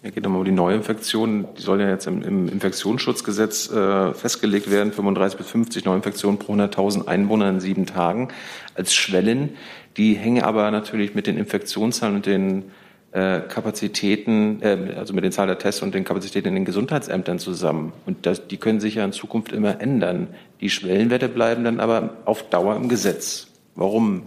[0.04, 1.48] Ja, geht nochmal um die Neuinfektionen.
[1.58, 6.54] Die sollen ja jetzt im, im Infektionsschutzgesetz äh, festgelegt werden, 35 bis 50 Neuinfektionen pro
[6.54, 8.30] 100.000 Einwohner in sieben Tagen
[8.76, 9.58] als Schwellen.
[9.98, 12.72] Die hängen aber natürlich mit den Infektionszahlen und den
[13.12, 17.40] äh, Kapazitäten, äh, also mit den Zahlen der Tests und den Kapazitäten in den Gesundheitsämtern
[17.40, 17.92] zusammen.
[18.06, 20.28] Und das, die können sich ja in Zukunft immer ändern.
[20.62, 23.48] Die Schwellenwerte bleiben dann aber auf Dauer im Gesetz.
[23.76, 24.24] Warum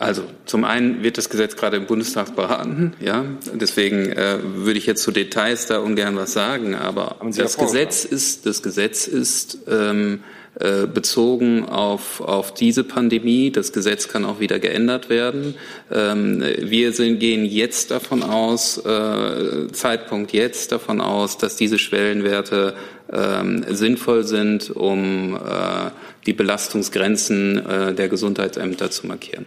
[0.00, 3.26] Also zum einen wird das Gesetz gerade im Bundestag beraten, ja.
[3.52, 6.74] Deswegen äh, würde ich jetzt zu Details da ungern was sagen.
[6.74, 10.20] Aber das Gesetz ist, das Gesetz ist ähm,
[10.58, 13.50] äh, bezogen auf, auf diese Pandemie.
[13.50, 15.54] Das Gesetz kann auch wieder geändert werden.
[15.92, 22.74] Ähm, wir sind, gehen jetzt davon aus, äh, Zeitpunkt jetzt davon aus, dass diese Schwellenwerte
[23.12, 25.90] ähm, sinnvoll sind, um äh,
[26.24, 29.44] die Belastungsgrenzen äh, der Gesundheitsämter zu markieren.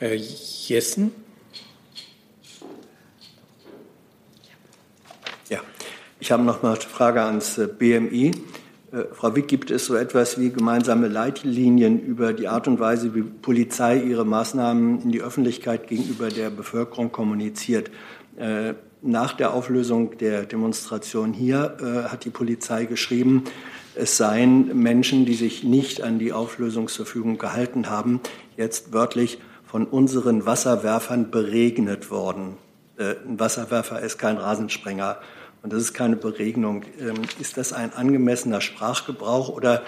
[0.00, 1.12] Herr Jessen?
[5.50, 5.60] Ja,
[6.18, 8.30] ich habe noch mal eine Frage ans äh, BMI.
[8.92, 13.14] Äh, Frau Wick, gibt es so etwas wie gemeinsame Leitlinien über die Art und Weise,
[13.14, 17.90] wie Polizei ihre Maßnahmen in die Öffentlichkeit gegenüber der Bevölkerung kommuniziert?
[18.38, 18.72] Äh,
[19.02, 23.44] nach der Auflösung der Demonstration hier hat die Polizei geschrieben,
[23.94, 28.20] es seien Menschen, die sich nicht an die Auflösungsverfügung gehalten haben,
[28.58, 29.38] jetzt wörtlich
[29.70, 32.56] von unseren Wasserwerfern beregnet worden.
[32.98, 35.20] Äh, ein Wasserwerfer ist kein Rasensprenger
[35.62, 36.82] und das ist keine Beregnung.
[36.98, 39.84] Ähm, ist das ein angemessener Sprachgebrauch oder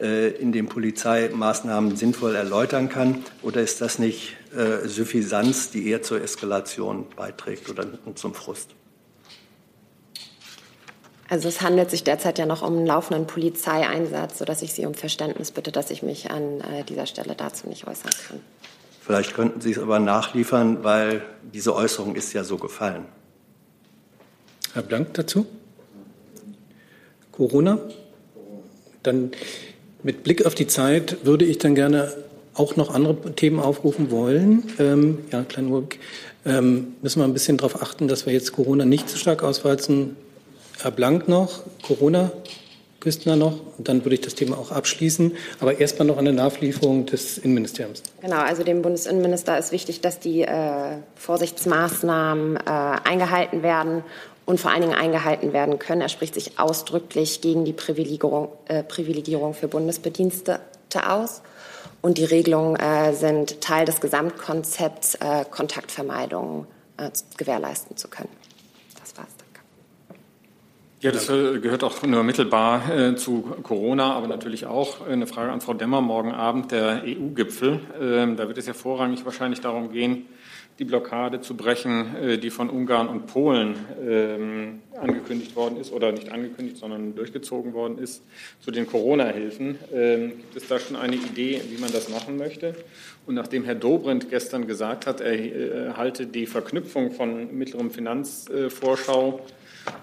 [0.00, 3.22] äh, in dem Polizei Maßnahmen sinnvoll erläutern kann?
[3.42, 8.70] Oder ist das nicht äh, Suffisanz, die eher zur Eskalation beiträgt oder zum Frust?
[11.28, 14.94] Also es handelt sich derzeit ja noch um einen laufenden Polizeieinsatz, sodass ich Sie um
[14.94, 18.40] Verständnis bitte, dass ich mich an dieser Stelle dazu nicht äußern kann.
[19.08, 21.22] Vielleicht könnten Sie es aber nachliefern, weil
[21.54, 23.06] diese Äußerung ist ja so gefallen.
[24.74, 25.46] Herr Blank dazu?
[27.32, 27.78] Corona?
[29.02, 29.30] Dann
[30.02, 32.12] mit Blick auf die Zeit würde ich dann gerne
[32.52, 34.64] auch noch andere Themen aufrufen wollen.
[34.78, 35.96] Ähm, ja, Kleinburg,
[36.44, 40.16] ähm, müssen wir ein bisschen darauf achten, dass wir jetzt Corona nicht zu stark auswalzen.
[40.82, 42.30] Herr Blank noch, Corona,
[43.00, 45.36] Küstner noch und dann würde ich das Thema auch abschließen.
[45.60, 48.02] Aber erstmal noch eine Nachlieferung des Innenministeriums.
[48.20, 52.60] Genau, also dem Bundesinnenminister ist wichtig, dass die äh, Vorsichtsmaßnahmen äh,
[53.04, 54.02] eingehalten werden
[54.46, 56.00] und vor allen Dingen eingehalten werden können.
[56.00, 60.60] Er spricht sich ausdrücklich gegen die Privilegierung, äh, Privilegierung für Bundesbedienstete
[61.06, 61.42] aus.
[62.00, 68.30] Und die Regelungen äh, sind Teil des Gesamtkonzepts, äh, Kontaktvermeidung äh, gewährleisten zu können.
[71.00, 75.52] Ja, das äh, gehört auch nur mittelbar äh, zu Corona, aber natürlich auch eine Frage
[75.52, 77.78] an Frau Demmer morgen Abend, der EU-Gipfel.
[78.00, 80.26] Ähm, da wird es ja vorrangig wahrscheinlich darum gehen,
[80.80, 86.10] die Blockade zu brechen, äh, die von Ungarn und Polen ähm, angekündigt worden ist oder
[86.10, 88.24] nicht angekündigt, sondern durchgezogen worden ist
[88.58, 89.78] zu den Corona-Hilfen.
[89.94, 92.74] Ähm, gibt es da schon eine Idee, wie man das machen möchte?
[93.24, 99.42] Und nachdem Herr Dobrindt gestern gesagt hat, er äh, halte die Verknüpfung von mittlerem Finanzvorschau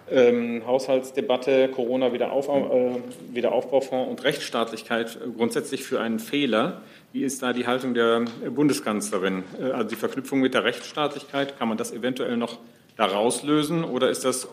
[0.10, 2.96] ähm, Haushaltsdebatte, Corona Wiederauf, äh,
[3.34, 6.82] Wiederaufbaufonds und Rechtsstaatlichkeit grundsätzlich für einen Fehler.
[7.12, 9.44] Wie ist da die Haltung der Bundeskanzlerin?
[9.60, 12.58] Äh, also die Verknüpfung mit der Rechtsstaatlichkeit, kann man das eventuell noch
[12.98, 14.48] daraus lösen oder ist das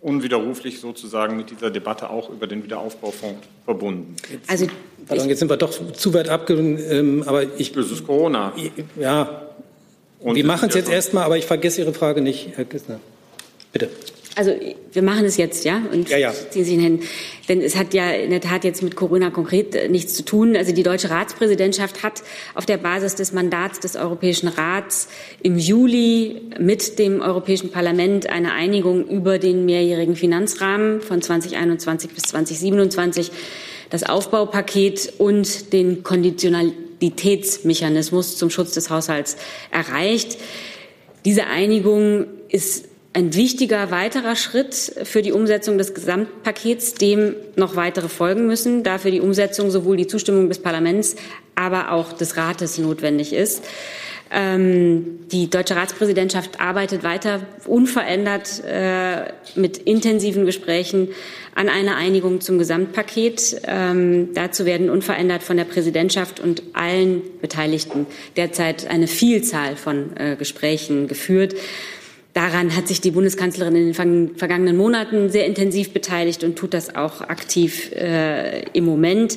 [0.00, 4.16] unwiderruflich sozusagen mit dieser Debatte auch über den Wiederaufbaufonds verbunden?
[4.46, 4.66] Also
[5.06, 7.72] Pardon, jetzt sind wir doch zu weit abgegangen, ähm, aber ich.
[7.72, 8.52] Das ist Corona.
[8.98, 9.42] Ja.
[10.20, 13.00] Und wir machen es jetzt erstmal, aber ich vergesse Ihre Frage nicht, Herr Kissner.
[13.72, 13.88] Bitte.
[14.36, 14.52] Also
[14.92, 16.32] wir machen es jetzt, ja, und ja, ja.
[16.32, 17.00] ziehen Sie ihn hin.
[17.48, 20.54] Denn es hat ja in der Tat jetzt mit Corona konkret äh, nichts zu tun.
[20.56, 22.22] Also die deutsche Ratspräsidentschaft hat
[22.54, 25.08] auf der Basis des Mandats des Europäischen Rats
[25.42, 32.22] im Juli mit dem Europäischen Parlament eine Einigung über den mehrjährigen Finanzrahmen von 2021 bis
[32.24, 33.32] 2027,
[33.90, 39.36] das Aufbaupaket und den Konditionalitätsmechanismus zum Schutz des Haushalts
[39.72, 40.38] erreicht.
[41.24, 48.08] Diese Einigung ist ein wichtiger weiterer Schritt für die Umsetzung des Gesamtpakets, dem noch weitere
[48.08, 51.16] folgen müssen, da für die Umsetzung sowohl die Zustimmung des Parlaments,
[51.56, 53.64] aber auch des Rates notwendig ist.
[54.32, 61.08] Ähm, die deutsche Ratspräsidentschaft arbeitet weiter unverändert äh, mit intensiven Gesprächen
[61.56, 63.62] an einer Einigung zum Gesamtpaket.
[63.66, 68.06] Ähm, dazu werden unverändert von der Präsidentschaft und allen Beteiligten
[68.36, 71.56] derzeit eine Vielzahl von äh, Gesprächen geführt.
[72.32, 76.94] Daran hat sich die Bundeskanzlerin in den vergangenen Monaten sehr intensiv beteiligt und tut das
[76.94, 79.36] auch aktiv äh, im Moment.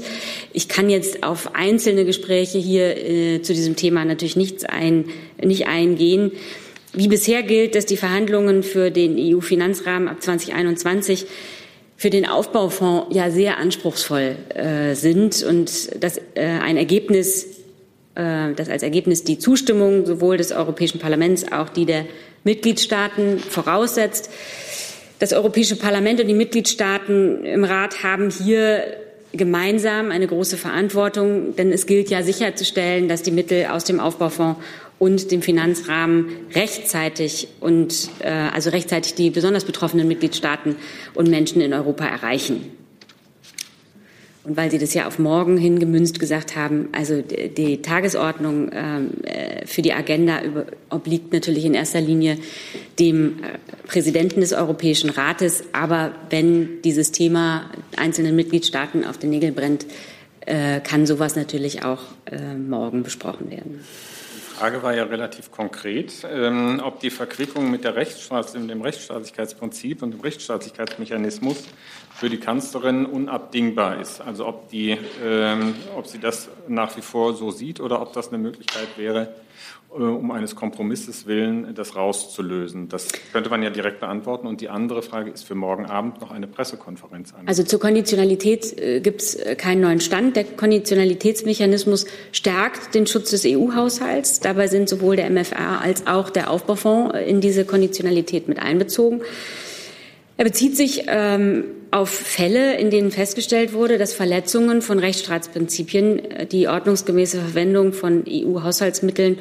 [0.52, 5.06] Ich kann jetzt auf einzelne Gespräche hier äh, zu diesem Thema natürlich nichts ein,
[5.44, 6.32] nicht eingehen.
[6.94, 11.26] Wie bisher gilt, dass die Verhandlungen für den EU-Finanzrahmen ab 2021
[11.98, 17.46] für den Aufbaufonds ja sehr anspruchsvoll äh, sind und dass äh, ein Ergebnis,
[18.14, 22.06] äh, dass als Ergebnis die Zustimmung sowohl des Europäischen Parlaments, auch die der
[22.44, 24.30] Mitgliedstaaten voraussetzt.
[25.20, 28.84] Das Europäische Parlament und die Mitgliedstaaten im Rat haben hier
[29.32, 34.60] gemeinsam eine große Verantwortung, denn es gilt ja sicherzustellen, dass die Mittel aus dem Aufbaufonds
[35.00, 40.76] und dem Finanzrahmen rechtzeitig und äh, also rechtzeitig die besonders betroffenen Mitgliedstaaten
[41.16, 42.72] und Menschen in Europa erreichen.
[44.44, 49.66] Und weil Sie das ja auf morgen hingemünzt gesagt haben, also die Tagesordnung ähm, äh,
[49.66, 50.41] für die Agenda
[50.89, 52.38] obliegt natürlich in erster Linie
[53.00, 55.64] dem äh, Präsidenten des Europäischen Rates.
[55.72, 59.86] Aber wenn dieses Thema einzelnen Mitgliedstaaten auf den Nägeln brennt,
[60.41, 62.02] äh, kann sowas natürlich auch
[62.58, 63.82] morgen besprochen werden.
[64.54, 70.04] Die Frage war ja relativ konkret, ähm, ob die Verquickung mit, der Rechtsstaats dem Rechtsstaatlichkeitsprinzip
[70.04, 71.64] und dem Rechtsstaatlichkeitsmechanismus
[72.14, 74.22] für die Kanzlerin unabdingbar ist.
[74.22, 74.95] Also ob, die,
[75.26, 79.34] ähm, ob sie das nach wie vor so sieht oder ob das eine Möglichkeit wäre,
[79.93, 82.89] um eines Kompromisses willen, das rauszulösen.
[82.89, 84.47] Das könnte man ja direkt beantworten.
[84.47, 87.47] Und die andere Frage ist für morgen Abend noch eine Pressekonferenz an.
[87.47, 90.36] Also zur Konditionalität äh, gibt es äh, keinen neuen Stand.
[90.36, 94.39] Der Konditionalitätsmechanismus stärkt den Schutz des EU-Haushalts.
[94.39, 99.22] Dabei sind sowohl der MFR als auch der Aufbaufonds in diese Konditionalität mit einbezogen.
[100.38, 106.46] Er bezieht sich ähm, auf Fälle, in denen festgestellt wurde, dass Verletzungen von Rechtsstaatsprinzipien äh,
[106.48, 109.38] die ordnungsgemäße Verwendung von EU-Haushaltsmitteln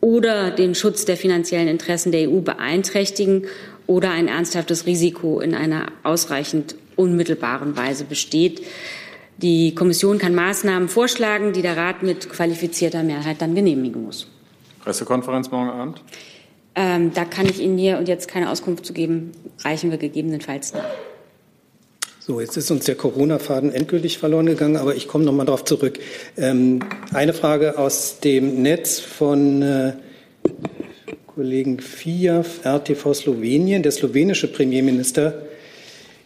[0.00, 3.46] oder den Schutz der finanziellen Interessen der EU beeinträchtigen
[3.86, 8.62] oder ein ernsthaftes Risiko in einer ausreichend unmittelbaren Weise besteht.
[9.38, 14.26] Die Kommission kann Maßnahmen vorschlagen, die der Rat mit qualifizierter Mehrheit dann genehmigen muss.
[14.82, 16.02] Pressekonferenz morgen Abend?
[16.74, 19.30] Ähm, da kann ich Ihnen hier und jetzt keine Auskunft zu geben.
[19.60, 20.84] Reichen wir gegebenenfalls nach.
[22.26, 25.66] So, jetzt ist uns der Corona-Faden endgültig verloren gegangen, aber ich komme noch mal darauf
[25.66, 25.98] zurück.
[26.38, 26.80] Ähm,
[27.12, 29.92] eine Frage aus dem Netz von äh,
[31.26, 33.82] Kollegen Fijav, RTV Slowenien.
[33.82, 35.42] Der slowenische Premierminister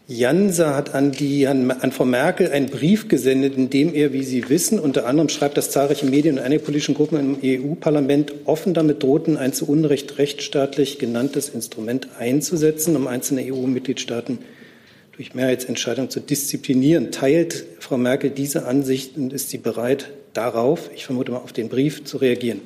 [0.06, 4.22] Jansa hat an, die, an, an Frau Merkel einen Brief gesendet, in dem er, wie
[4.22, 8.72] Sie wissen, unter anderem schreibt, dass zahlreiche Medien und einige politischen Gruppen im EU-Parlament offen
[8.72, 14.38] damit drohten, ein zu Unrecht rechtsstaatlich genanntes Instrument einzusetzen, um einzelne EU-Mitgliedstaaten
[15.18, 17.10] durch Mehrheitsentscheidung zu disziplinieren.
[17.10, 21.68] Teilt Frau Merkel diese Ansicht und ist sie bereit, darauf, ich vermute mal auf den
[21.68, 22.60] Brief, zu reagieren?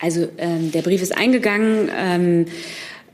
[0.00, 2.44] Also ähm, der Brief ist eingegangen ähm,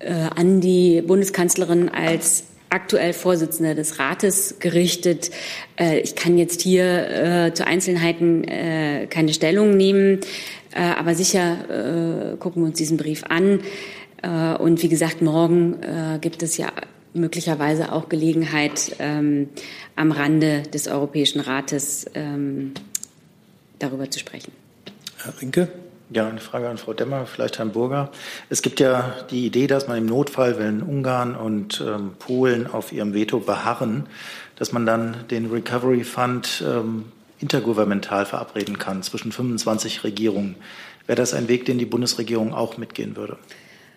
[0.00, 5.30] äh, an die Bundeskanzlerin als aktuell Vorsitzende des Rates gerichtet.
[5.78, 10.20] Äh, ich kann jetzt hier äh, zu Einzelheiten äh, keine Stellung nehmen,
[10.72, 13.58] aber sicher gucken wir uns diesen Brief an.
[14.60, 15.80] Und wie gesagt, morgen
[16.20, 16.68] gibt es ja
[17.12, 19.48] möglicherweise auch Gelegenheit, ähm,
[19.96, 22.72] am Rande des Europäischen Rates ähm,
[23.78, 24.52] darüber zu sprechen.
[25.22, 25.68] Herr Rinke?
[26.12, 28.10] Ja, eine Frage an Frau Demmer, vielleicht Herrn Burger.
[28.48, 32.90] Es gibt ja die Idee, dass man im Notfall, wenn Ungarn und ähm, Polen auf
[32.90, 34.06] ihrem Veto beharren,
[34.56, 37.04] dass man dann den Recovery Fund ähm,
[37.38, 40.56] intergouvernemental verabreden kann zwischen 25 Regierungen.
[41.06, 43.38] Wäre das ein Weg, den die Bundesregierung auch mitgehen würde?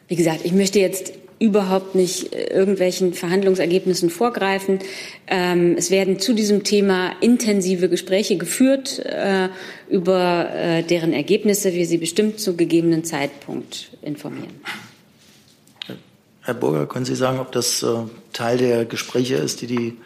[0.08, 4.80] Wie gesagt, ich möchte jetzt überhaupt nicht äh, irgendwelchen Verhandlungsergebnissen vorgreifen.
[5.28, 9.50] Ähm, es werden zu diesem Thema intensive Gespräche geführt äh,
[9.90, 14.54] über äh, deren Ergebnisse, wir Sie bestimmt zu gegebenen Zeitpunkt informieren.
[16.42, 17.86] Herr Burger, können Sie sagen, ob das
[18.34, 19.98] Teil der Gespräche ist, die, die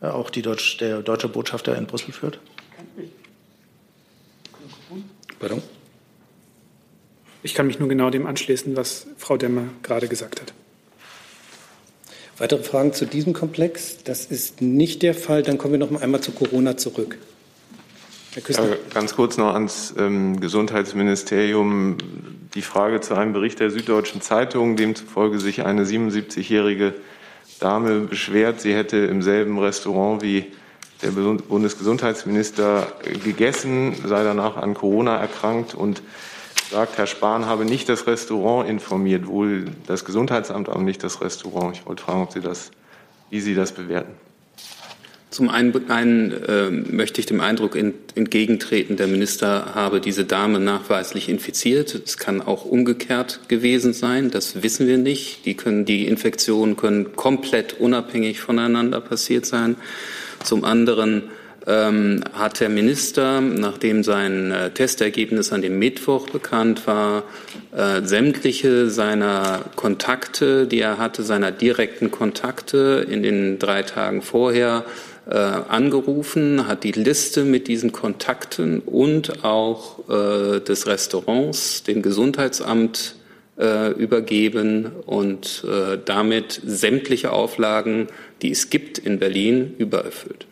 [0.00, 2.40] auch die Deutsch, der deutsche Botschafter in Brüssel führt?
[5.38, 5.62] Pardon?
[7.42, 10.52] Ich kann mich nur genau dem anschließen, was Frau Demmer gerade gesagt hat.
[12.38, 13.98] Weitere Fragen zu diesem Komplex?
[14.04, 15.42] Das ist nicht der Fall.
[15.42, 17.18] Dann kommen wir noch einmal zu Corona zurück.
[18.34, 18.68] Herr Küster.
[18.68, 21.98] Ja, ganz kurz noch ans ähm, Gesundheitsministerium.
[22.54, 26.94] Die Frage zu einem Bericht der Süddeutschen Zeitung, demzufolge sich eine 77-jährige
[27.60, 30.46] Dame beschwert, sie hätte im selben Restaurant wie
[31.02, 32.92] der Bundesgesundheitsminister
[33.24, 36.02] gegessen, sei danach an Corona erkrankt und
[36.70, 41.76] sagt, Herr Spahn habe nicht das Restaurant informiert, wohl das Gesundheitsamt, aber nicht das Restaurant.
[41.76, 42.70] Ich wollte fragen, ob Sie das,
[43.30, 44.12] wie Sie das bewerten.
[45.30, 50.58] Zum einen, einen äh, möchte ich dem Eindruck ent, entgegentreten, der Minister habe diese Dame
[50.58, 51.94] nachweislich infiziert.
[51.94, 55.44] Es kann auch umgekehrt gewesen sein, das wissen wir nicht.
[55.44, 59.76] Die, können, die Infektionen können komplett unabhängig voneinander passiert sein.
[60.42, 61.24] Zum anderen
[61.68, 67.24] ähm, hat der Minister, nachdem sein äh, Testergebnis an dem Mittwoch bekannt war,
[67.76, 74.84] äh, sämtliche seiner Kontakte, die er hatte, seiner direkten Kontakte in den drei Tagen vorher
[75.28, 83.14] äh, angerufen, hat die Liste mit diesen Kontakten und auch äh, des Restaurants dem Gesundheitsamt
[83.58, 88.06] äh, übergeben und äh, damit sämtliche Auflagen,
[88.40, 90.46] die es gibt in Berlin, übererfüllt.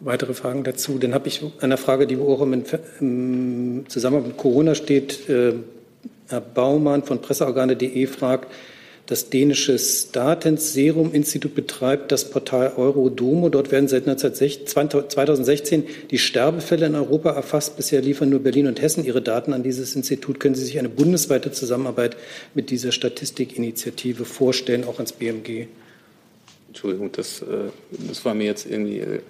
[0.00, 0.98] Weitere Fragen dazu?
[0.98, 5.28] Dann habe ich eine Frage, die auch im Zusammenhang mit Corona steht.
[5.28, 5.54] Äh,
[6.28, 8.48] Herr Baumann von presseorgane.de fragt,
[9.06, 13.48] das dänische Statens Serum Institut betreibt das Portal Eurodomo.
[13.50, 17.76] Dort werden seit 2016 die Sterbefälle in Europa erfasst.
[17.76, 20.40] Bisher liefern nur Berlin und Hessen ihre Daten an dieses Institut.
[20.40, 22.16] Können Sie sich eine bundesweite Zusammenarbeit
[22.54, 25.68] mit dieser Statistikinitiative vorstellen, auch ans BMG?
[26.76, 27.70] Entschuldigung, das, äh,
[28.06, 28.98] das war mir jetzt irgendwie.
[28.98, 29.20] Äh,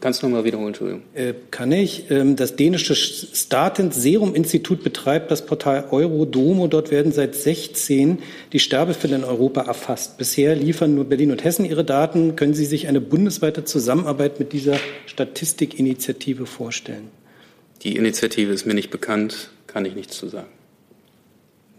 [0.00, 1.02] kannst du nochmal wiederholen, Entschuldigung?
[1.14, 2.10] Äh, kann ich.
[2.10, 6.66] Ähm, das dänische Statens Serum Institut betreibt das Portal Eurodomo.
[6.66, 8.18] Dort werden seit 16
[8.52, 10.18] die Sterbefälle in Europa erfasst.
[10.18, 12.34] Bisher liefern nur Berlin und Hessen ihre Daten.
[12.34, 14.76] Können Sie sich eine bundesweite Zusammenarbeit mit dieser
[15.06, 17.08] Statistikinitiative vorstellen?
[17.82, 20.48] Die Initiative ist mir nicht bekannt, kann ich nichts zu sagen.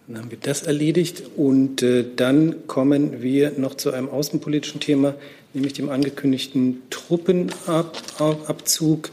[0.08, 5.16] Dann haben wir das erledigt und äh, dann kommen wir noch zu einem außenpolitischen Thema,
[5.54, 9.12] nämlich dem angekündigten Truppenabzug.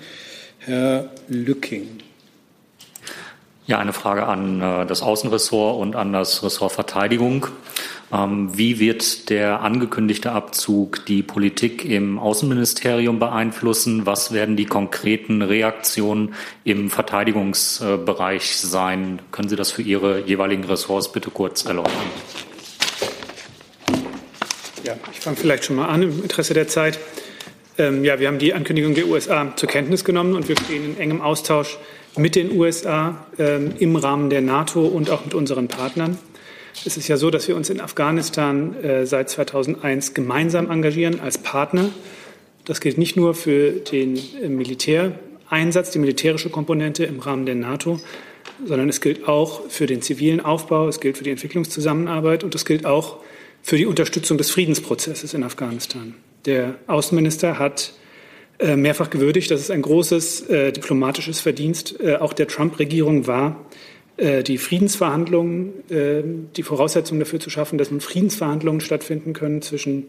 [0.67, 1.89] Herr Lücking.
[3.67, 7.47] Ja, eine Frage an äh, das Außenressort und an das Ressort Verteidigung.
[8.13, 14.07] Ähm, wie wird der angekündigte Abzug die Politik im Außenministerium beeinflussen?
[14.07, 16.35] Was werden die konkreten Reaktionen
[16.65, 19.21] im Verteidigungsbereich sein?
[19.33, 21.93] Können Sie das für Ihre jeweiligen Ressorts bitte kurz erläutern?
[24.85, 26.99] Ja, ich fange vielleicht schon mal an im Interesse der Zeit.
[27.79, 30.99] Ähm, ja, wir haben die Ankündigung der USA zur Kenntnis genommen und wir stehen in
[30.99, 31.79] engem Austausch
[32.17, 36.19] mit den USA ähm, im Rahmen der NATO und auch mit unseren Partnern.
[36.85, 41.39] Es ist ja so, dass wir uns in Afghanistan äh, seit 2001 gemeinsam engagieren als
[41.39, 41.91] Partner.
[42.65, 48.01] Das gilt nicht nur für den äh, Militäreinsatz, die militärische Komponente im Rahmen der NATO,
[48.67, 52.65] sondern es gilt auch für den zivilen Aufbau, es gilt für die Entwicklungszusammenarbeit und es
[52.65, 53.19] gilt auch
[53.63, 56.15] für die Unterstützung des Friedensprozesses in Afghanistan.
[56.45, 57.95] Der Außenminister hat
[58.59, 63.65] äh, mehrfach gewürdigt, dass es ein großes äh, diplomatisches Verdienst äh, auch der Trump-Regierung war,
[64.17, 66.23] die Friedensverhandlungen, äh,
[66.57, 70.07] die Voraussetzungen dafür zu schaffen, dass nun Friedensverhandlungen stattfinden können zwischen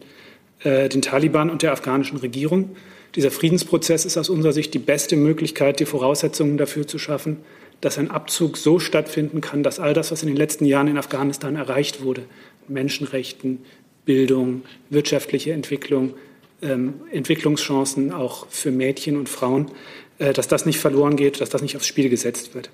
[0.60, 2.76] äh, den Taliban und der afghanischen Regierung.
[3.14, 7.38] Dieser Friedensprozess ist aus unserer Sicht die beste Möglichkeit, die Voraussetzungen dafür zu schaffen,
[7.80, 10.98] dass ein Abzug so stattfinden kann, dass all das, was in den letzten Jahren in
[10.98, 12.22] Afghanistan erreicht wurde,
[12.68, 13.58] Menschenrechten,
[14.04, 16.14] Bildung, wirtschaftliche Entwicklung,
[16.62, 19.70] ähm, Entwicklungschancen auch für Mädchen und Frauen,
[20.18, 22.70] äh, dass das nicht verloren geht, dass das nicht aufs Spiel gesetzt wird.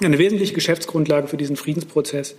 [0.00, 2.36] Eine wesentliche Geschäftsgrundlage für diesen Friedensprozess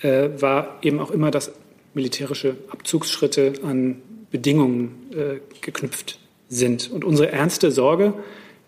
[0.00, 1.52] äh, war eben auch immer, dass
[1.92, 6.18] militärische Abzugsschritte an Bedingungen äh, geknüpft
[6.48, 6.90] sind.
[6.90, 8.14] Und unsere ernste Sorge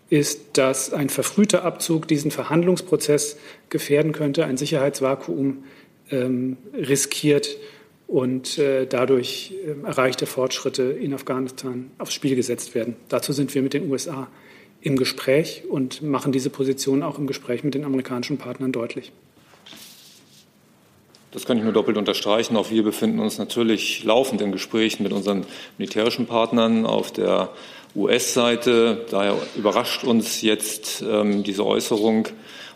[0.09, 3.37] ist, dass ein verfrühter Abzug diesen Verhandlungsprozess
[3.69, 5.63] gefährden könnte, ein Sicherheitsvakuum
[6.11, 7.57] ähm, riskiert
[8.07, 12.95] und äh, dadurch äh, erreichte Fortschritte in Afghanistan aufs Spiel gesetzt werden.
[13.09, 14.29] Dazu sind wir mit den USA
[14.81, 19.11] im Gespräch und machen diese Position auch im Gespräch mit den amerikanischen Partnern deutlich.
[21.31, 22.55] Das kann ich nur doppelt unterstreichen.
[22.55, 25.45] Auch wir befinden uns natürlich laufend in Gesprächen mit unseren
[25.77, 27.49] militärischen Partnern auf der
[27.95, 29.05] US-Seite.
[29.11, 32.29] Daher überrascht uns jetzt ähm, diese Äußerung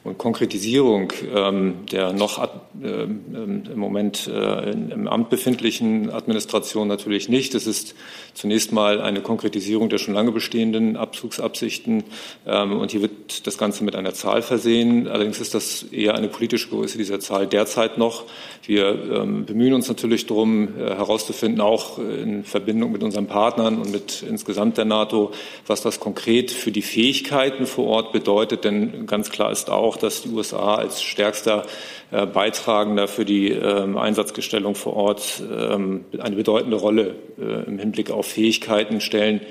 [0.04, 2.44] und Konkretisierung ähm, der noch
[2.82, 7.54] äh, im Moment äh, im Amt befindlichen Administration natürlich nicht.
[7.54, 7.94] Es ist
[8.34, 12.04] zunächst mal eine Konkretisierung der schon lange bestehenden Abzugsabsichten
[12.48, 15.08] ähm, und hier wird das Ganze mit einer Zahl versehen.
[15.08, 18.24] Allerdings ist das eher eine politische Größe dieser Zahl derzeit noch.
[18.66, 23.92] Wir ähm, bemühen uns natürlich darum, äh, herauszufinden, auch in Verbindung mit unseren Partnern und
[23.92, 25.32] mit insgesamt der NATO,
[25.68, 28.64] was das konkret für die Fähigkeiten vor Ort bedeutet.
[28.64, 31.66] Denn ganz klar ist auch, auch, dass die USA als stärkster
[32.12, 38.10] äh, Beitragender für die ähm, Einsatzgestellung vor Ort ähm, eine bedeutende Rolle äh, im Hinblick
[38.10, 39.42] auf Fähigkeiten stellen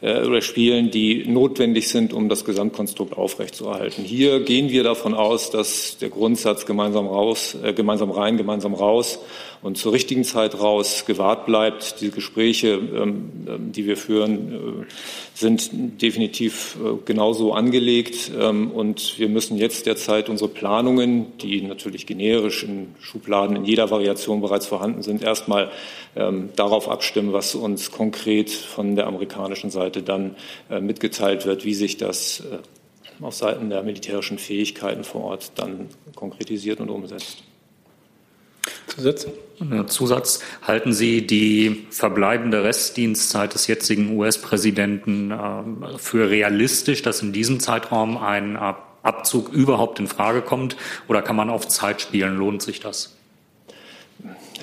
[0.00, 4.04] äh, oder spielen, die notwendig sind, um das Gesamtkonstrukt aufrechtzuerhalten.
[4.04, 9.18] Hier gehen wir davon aus, dass der Grundsatz gemeinsam raus, gemeinsam rein, gemeinsam raus
[9.62, 12.00] und zur richtigen Zeit raus gewahrt bleibt.
[12.00, 14.86] Die Gespräche, ähm, ähm die wir führen, äh,
[15.34, 18.30] sind definitiv äh, genauso angelegt.
[18.38, 23.90] Ähm, und wir müssen jetzt derzeit unsere Planungen, die natürlich generisch in Schubladen in jeder
[23.90, 25.70] Variation bereits vorhanden sind, erstmal
[26.56, 30.34] darauf abstimmen, was uns konkret von der amerikanischen Seite dann
[30.68, 32.42] äh, mitgeteilt wird, wie sich das
[33.20, 37.44] auf Seiten der militärischen Fähigkeiten vor Ort dann konkretisiert und umsetzt.
[38.88, 39.26] Zusatz?
[39.86, 40.40] Zusatz.
[40.62, 48.16] Halten Sie die verbleibende Restdienstzeit des jetzigen US-Präsidenten äh, für realistisch, dass in diesem Zeitraum
[48.16, 50.76] ein Abzug überhaupt in Frage kommt?
[51.08, 52.36] Oder kann man auf Zeit spielen?
[52.36, 53.17] Lohnt sich das?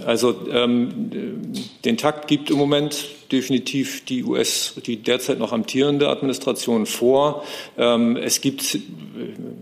[0.05, 1.51] Also ähm,
[1.83, 7.43] den Takt gibt im Moment definitiv die US, die derzeit noch amtierende Administration vor.
[7.77, 8.77] Ähm, es gibt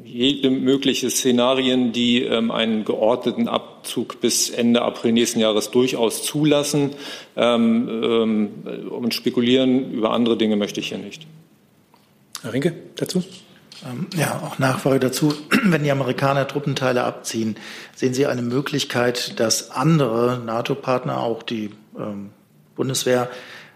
[0.05, 6.91] jede mögliche Szenarien, die ähm, einen geordneten Abzug bis Ende April nächsten Jahres durchaus zulassen.
[7.35, 11.25] Ähm, ähm, und spekulieren über andere Dinge möchte ich hier nicht.
[12.41, 13.23] Herr Rinke, dazu?
[13.85, 15.33] Ähm, ja, auch Nachfrage dazu.
[15.63, 17.55] Wenn die Amerikaner Truppenteile abziehen,
[17.95, 22.31] sehen Sie eine Möglichkeit, dass andere NATO-Partner, auch die ähm,
[22.75, 23.29] Bundeswehr,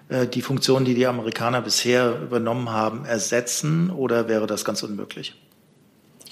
[0.10, 3.90] äh, die Funktion, die die Amerikaner bisher übernommen haben, ersetzen?
[3.90, 5.36] Oder wäre das ganz unmöglich?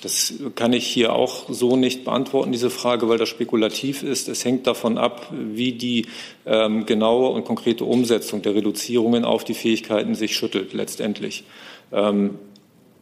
[0.02, 4.30] Das kann ich hier auch so nicht beantworten, diese Frage, weil das spekulativ ist.
[4.30, 6.06] Es hängt davon ab, wie die
[6.46, 11.44] ähm, genaue und konkrete Umsetzung der Reduzierungen auf die Fähigkeiten sich schüttelt letztendlich.
[11.92, 12.38] Ähm,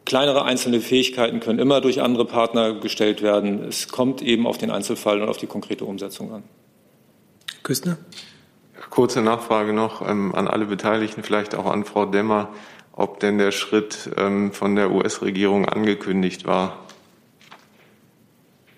[0.04, 3.64] Kleinere einzelne Fähigkeiten können immer durch andere Partner gestellt werden.
[3.64, 6.42] Es kommt eben auf den Einzelfall und auf die konkrete Umsetzung an.
[7.62, 7.96] Küstner?
[8.90, 12.50] Kurze Nachfrage noch ähm, an alle Beteiligten, vielleicht auch an Frau Demmer,
[12.92, 16.78] ob denn der Schritt ähm, von der US-Regierung angekündigt war.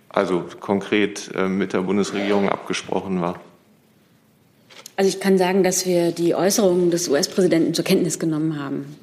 [0.09, 3.41] Also konkret äh, mit der Bundesregierung abgesprochen war.
[4.97, 8.97] Also ich kann sagen, dass wir die Äußerungen des US-Präsidenten zur Kenntnis genommen haben.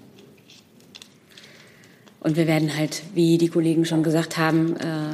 [2.23, 5.09] Und wir werden halt, wie die Kollegen schon gesagt haben, äh,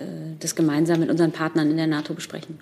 [0.00, 0.04] äh,
[0.40, 2.58] das gemeinsam mit unseren Partnern in der NATO besprechen.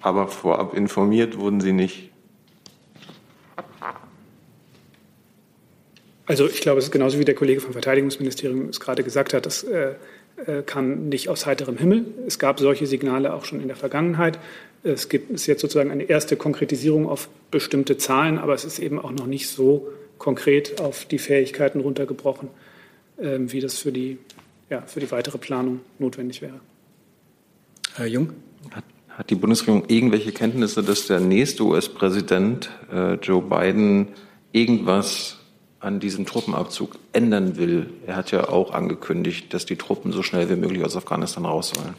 [0.00, 2.10] Aber vorab informiert wurden Sie nicht?
[6.26, 9.46] Also ich glaube, es ist genauso wie der Kollege vom Verteidigungsministerium es gerade gesagt hat,
[9.46, 9.94] das äh,
[10.46, 12.06] äh, kam nicht aus heiterem Himmel.
[12.26, 14.38] Es gab solche Signale auch schon in der Vergangenheit.
[14.82, 18.98] Es gibt es jetzt sozusagen eine erste Konkretisierung auf bestimmte Zahlen, aber es ist eben
[18.98, 19.88] auch noch nicht so
[20.18, 22.48] konkret auf die Fähigkeiten runtergebrochen,
[23.16, 24.18] wie das für die,
[24.70, 26.60] ja, für die weitere Planung notwendig wäre.
[27.94, 28.32] Herr Jung?
[28.70, 34.08] Hat, hat die Bundesregierung irgendwelche Kenntnisse, dass der nächste US-Präsident äh, Joe Biden
[34.52, 35.38] irgendwas
[35.80, 37.90] an diesem Truppenabzug ändern will?
[38.06, 41.72] Er hat ja auch angekündigt, dass die Truppen so schnell wie möglich aus Afghanistan raus
[41.74, 41.94] sollen.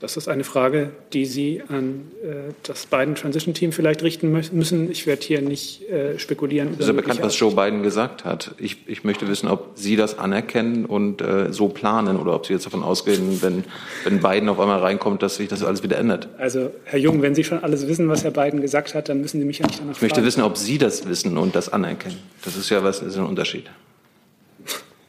[0.00, 4.90] Das ist eine Frage, die Sie an äh, das Biden Transition Team vielleicht richten müssen.
[4.92, 6.68] Ich werde hier nicht äh, spekulieren.
[6.74, 8.54] Es ist ja bekannt, was Joe Biden gesagt hat.
[8.58, 12.52] Ich, ich möchte wissen, ob Sie das anerkennen und äh, so planen oder ob Sie
[12.52, 13.64] jetzt davon ausgehen, wenn,
[14.04, 16.28] wenn Biden auf einmal reinkommt, dass sich das alles wieder ändert.
[16.38, 19.40] Also, Herr Jung, wenn Sie schon alles wissen, was Herr Biden gesagt hat, dann müssen
[19.40, 22.18] Sie mich ja nicht danach Ich möchte wissen, ob Sie das wissen und das anerkennen.
[22.44, 23.64] Das ist ja was, ist ein Unterschied.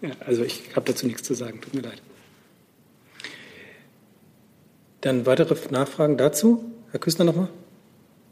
[0.01, 1.61] Ja, also ich habe dazu nichts zu sagen.
[1.61, 2.01] Tut mir leid.
[5.01, 6.63] Dann weitere Nachfragen dazu?
[6.91, 7.47] Herr Küstner nochmal?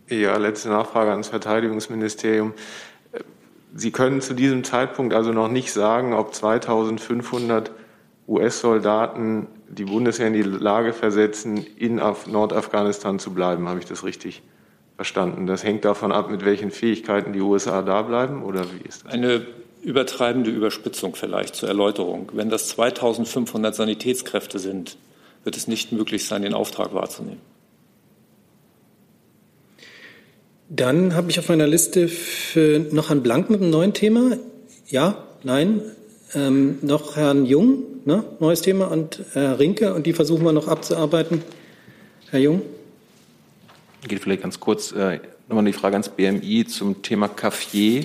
[0.09, 2.53] Ja, letzte Nachfrage ans Verteidigungsministerium.
[3.76, 7.72] Sie können zu diesem Zeitpunkt also noch nicht sagen, ob 2500
[8.28, 13.68] US-Soldaten die Bundeswehr in die Lage versetzen, in Nordafghanistan zu bleiben.
[13.68, 14.41] Habe ich das richtig
[14.95, 15.47] verstanden?
[15.47, 19.13] Das hängt davon ab, mit welchen Fähigkeiten die USA da bleiben oder wie ist das?
[19.13, 19.45] Eine
[19.84, 22.32] übertreibende Überspitzung vielleicht zur Erläuterung.
[22.34, 24.97] Wenn das 2500 Sanitätskräfte sind,
[25.48, 27.39] wird es nicht möglich sein, den Auftrag wahrzunehmen.
[30.68, 34.38] Dann habe ich auf meiner Liste für noch Herrn Blank mit einem neuen Thema.
[34.89, 35.82] Ja, nein.
[36.34, 38.26] Ähm, noch Herrn Jung, ne?
[38.41, 41.41] neues Thema, und Herr Rinke, und die versuchen wir noch abzuarbeiten.
[42.30, 42.62] Herr Jung?
[44.06, 48.04] Geht vielleicht ganz kurz äh, nochmal die Frage ans BMI zum Thema Caffier.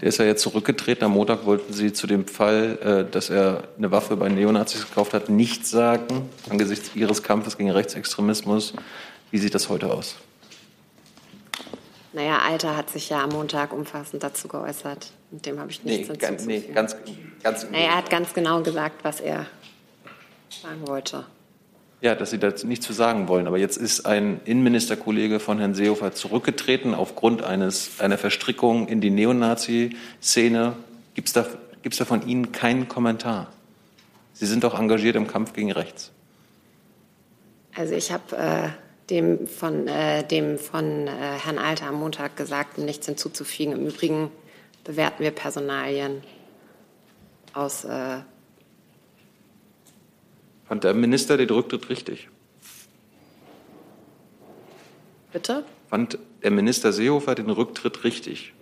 [0.00, 1.04] Der ist ja jetzt zurückgetreten.
[1.04, 5.14] Am Montag wollten Sie zu dem Fall, äh, dass er eine Waffe bei Neonazis gekauft
[5.14, 8.74] hat, nichts sagen, angesichts Ihres Kampfes gegen Rechtsextremismus.
[9.30, 10.16] Wie sieht das heute aus?
[12.12, 15.12] Naja, Alter hat sich ja am Montag umfassend dazu geäußert.
[15.30, 16.96] Mit dem habe ich nichts nee, ganz, nee, ganz,
[17.42, 19.46] ganz naja, Er hat ganz genau gesagt, was er
[20.62, 21.24] sagen wollte.
[22.02, 23.46] Ja, dass Sie dazu nichts zu sagen wollen.
[23.46, 29.10] Aber jetzt ist ein Innenministerkollege von Herrn Seehofer zurückgetreten aufgrund eines, einer Verstrickung in die
[29.10, 30.74] Neonazi-Szene.
[31.14, 31.46] Gibt es da,
[31.82, 33.52] gibt's da von Ihnen keinen Kommentar?
[34.32, 36.10] Sie sind doch engagiert im Kampf gegen rechts.
[37.76, 38.68] Also ich habe äh,
[39.08, 43.74] dem von, äh, dem von äh, Herrn Alter am Montag gesagt, nichts hinzuzufügen.
[43.74, 44.32] Im Übrigen
[44.82, 46.20] bewerten wir Personalien
[47.54, 48.18] aus äh,
[50.72, 52.30] Fand der Minister den Rücktritt richtig?
[55.30, 55.66] Bitte?
[55.90, 58.54] Fand der Minister Seehofer den Rücktritt richtig?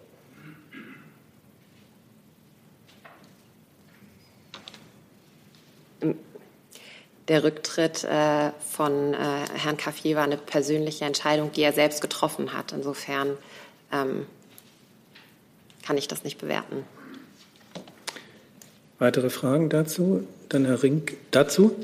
[7.28, 9.16] Der Rücktritt äh, von äh,
[9.54, 12.72] Herrn Caffier war eine persönliche Entscheidung, die er selbst getroffen hat.
[12.72, 13.38] Insofern
[13.92, 14.26] ähm,
[15.86, 16.84] kann ich das nicht bewerten.
[18.98, 20.26] Weitere Fragen dazu?
[20.48, 21.76] Dann Herr Rink dazu.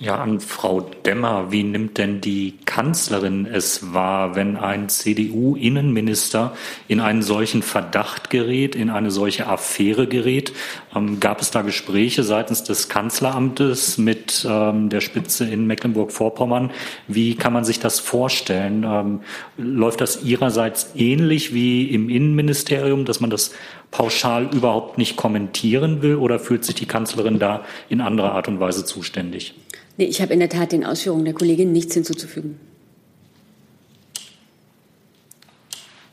[0.00, 6.56] Ja, an Frau Demmer, wie nimmt denn die Kanzlerin es wahr, wenn ein CDU-Innenminister
[6.88, 10.52] in einen solchen Verdacht gerät, in eine solche Affäre gerät?
[10.96, 16.72] Ähm, gab es da Gespräche seitens des Kanzleramtes mit ähm, der Spitze in Mecklenburg-Vorpommern?
[17.06, 18.84] Wie kann man sich das vorstellen?
[18.84, 19.20] Ähm,
[19.56, 23.52] läuft das Ihrerseits ähnlich wie im Innenministerium, dass man das
[23.94, 28.58] pauschal überhaupt nicht kommentieren will oder fühlt sich die Kanzlerin da in anderer Art und
[28.58, 29.54] Weise zuständig?
[29.96, 32.58] Nee, ich habe in der Tat den Ausführungen der Kollegin nichts hinzuzufügen.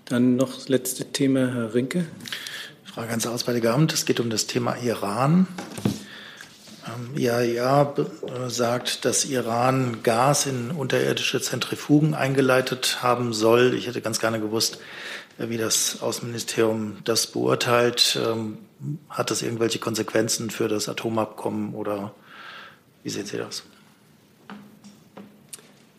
[0.06, 2.06] Dann noch das letzte Thema, Herr Rinke.
[2.84, 3.94] Frage ans Auswärtige Amt.
[3.94, 5.48] Es geht um das Thema Iran.
[6.86, 13.74] Ähm, IAEA äh, sagt, dass Iran Gas in unterirdische Zentrifugen eingeleitet haben soll.
[13.74, 14.78] Ich hätte ganz gerne gewusst,
[15.50, 18.20] wie das Außenministerium das beurteilt.
[18.24, 18.58] Ähm,
[19.10, 22.14] hat das irgendwelche Konsequenzen für das Atomabkommen oder
[23.04, 23.64] wie sehen Sie das?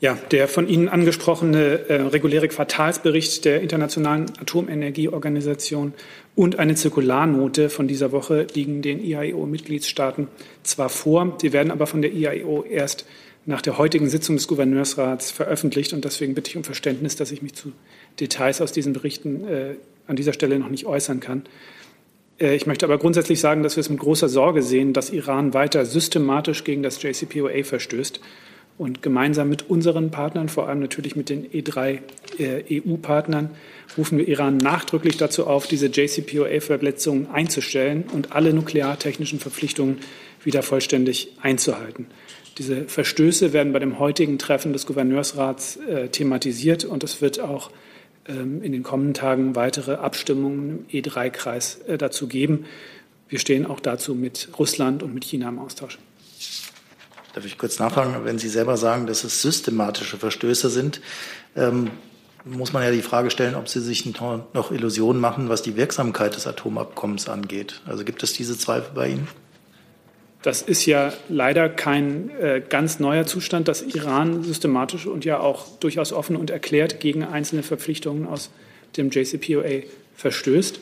[0.00, 5.94] Ja, der von Ihnen angesprochene äh, reguläre Quartalsbericht der Internationalen Atomenergieorganisation
[6.34, 10.26] und eine Zirkularnote von dieser Woche liegen den IAEO-Mitgliedstaaten
[10.64, 13.06] zwar vor, sie werden aber von der IAEO erst
[13.44, 15.92] nach der heutigen Sitzung des Gouverneursrats veröffentlicht.
[15.92, 17.72] Und deswegen bitte ich um Verständnis, dass ich mich zu
[18.20, 19.74] Details aus diesen Berichten äh,
[20.06, 21.44] an dieser Stelle noch nicht äußern kann.
[22.38, 25.54] Äh, ich möchte aber grundsätzlich sagen, dass wir es mit großer Sorge sehen, dass Iran
[25.54, 28.20] weiter systematisch gegen das JCPOA verstößt
[28.78, 31.98] und gemeinsam mit unseren Partnern, vor allem natürlich mit den E3
[32.38, 33.50] äh, EU-Partnern,
[33.96, 39.98] rufen wir Iran nachdrücklich dazu auf, diese JCPOA-Verletzungen einzustellen und alle nukleartechnischen Verpflichtungen
[40.42, 42.06] wieder vollständig einzuhalten.
[42.58, 47.70] Diese Verstöße werden bei dem heutigen Treffen des Gouverneursrats äh, thematisiert und es wird auch
[48.26, 52.66] in den kommenden Tagen weitere Abstimmungen im E3-Kreis äh, dazu geben.
[53.28, 55.98] Wir stehen auch dazu mit Russland und mit China im Austausch.
[57.34, 61.00] Darf ich kurz nachfragen, wenn Sie selber sagen, dass es systematische Verstöße sind,
[61.56, 61.90] ähm,
[62.44, 66.34] muss man ja die Frage stellen, ob Sie sich noch Illusionen machen, was die Wirksamkeit
[66.36, 67.80] des Atomabkommens angeht.
[67.86, 69.28] Also gibt es diese Zweifel bei Ihnen?
[70.42, 75.68] Das ist ja leider kein äh, ganz neuer Zustand, dass Iran systematisch und ja auch
[75.78, 78.50] durchaus offen und erklärt gegen einzelne Verpflichtungen aus
[78.96, 79.84] dem JCPOA
[80.16, 80.80] verstößt.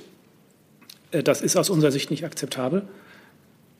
[1.10, 2.82] Äh, das ist aus unserer Sicht nicht akzeptabel.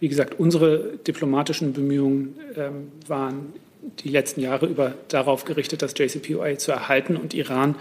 [0.01, 3.55] Wie gesagt, unsere diplomatischen Bemühungen ähm, waren
[4.01, 7.74] die letzten Jahre über darauf gerichtet, das JCPOA zu erhalten und Iran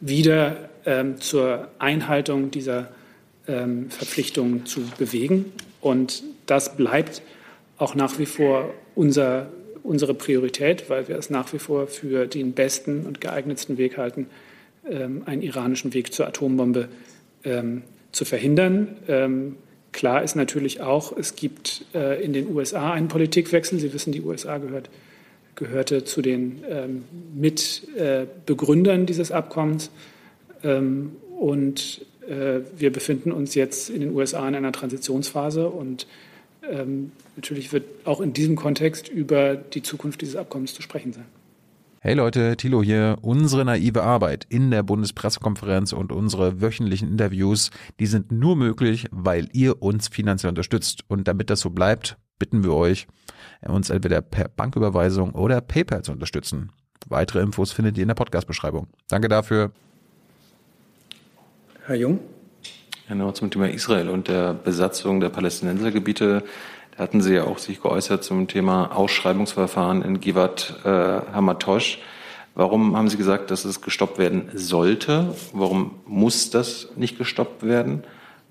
[0.00, 2.88] wieder ähm, zur Einhaltung dieser
[3.46, 5.52] ähm, Verpflichtungen zu bewegen.
[5.80, 7.22] Und das bleibt
[7.78, 9.48] auch nach wie vor unser,
[9.82, 14.26] unsere Priorität, weil wir es nach wie vor für den besten und geeignetsten Weg halten,
[14.88, 16.88] ähm, einen iranischen Weg zur Atombombe
[17.44, 18.96] ähm, zu verhindern.
[19.08, 19.56] Ähm,
[19.92, 23.78] Klar ist natürlich auch, es gibt äh, in den USA einen Politikwechsel.
[23.78, 24.90] Sie wissen, die USA gehört,
[25.54, 27.04] gehörte zu den ähm,
[27.34, 29.90] Mitbegründern äh, dieses Abkommens.
[30.62, 35.68] Ähm, und äh, wir befinden uns jetzt in den USA in einer Transitionsphase.
[35.68, 36.06] Und
[36.70, 41.26] ähm, natürlich wird auch in diesem Kontext über die Zukunft dieses Abkommens zu sprechen sein.
[42.00, 43.18] Hey Leute, Thilo hier.
[43.22, 49.48] Unsere naive Arbeit in der Bundespressekonferenz und unsere wöchentlichen Interviews, die sind nur möglich, weil
[49.52, 51.02] ihr uns finanziell unterstützt.
[51.08, 53.08] Und damit das so bleibt, bitten wir euch,
[53.62, 56.70] uns entweder per Banküberweisung oder PayPal zu unterstützen.
[57.08, 58.86] Weitere Infos findet ihr in der Podcast-Beschreibung.
[59.08, 59.72] Danke dafür.
[61.84, 62.20] Herr Jung?
[63.08, 66.42] Genau, zum Thema Israel und der Besatzung der Palästinensergebiete
[66.98, 70.88] hatten Sie ja auch sich geäußert zum Thema Ausschreibungsverfahren in Givat äh,
[71.32, 72.00] Hamatosh.
[72.54, 75.34] Warum haben Sie gesagt, dass es gestoppt werden sollte?
[75.54, 78.04] Warum muss das nicht gestoppt werden?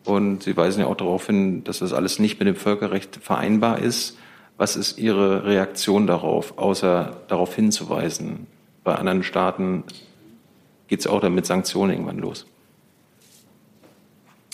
[0.05, 3.77] Und Sie weisen ja auch darauf hin, dass das alles nicht mit dem Völkerrecht vereinbar
[3.77, 4.17] ist.
[4.57, 8.47] Was ist Ihre Reaktion darauf, außer darauf hinzuweisen?
[8.83, 9.83] Bei anderen Staaten
[10.87, 12.47] geht es auch dann mit Sanktionen irgendwann los.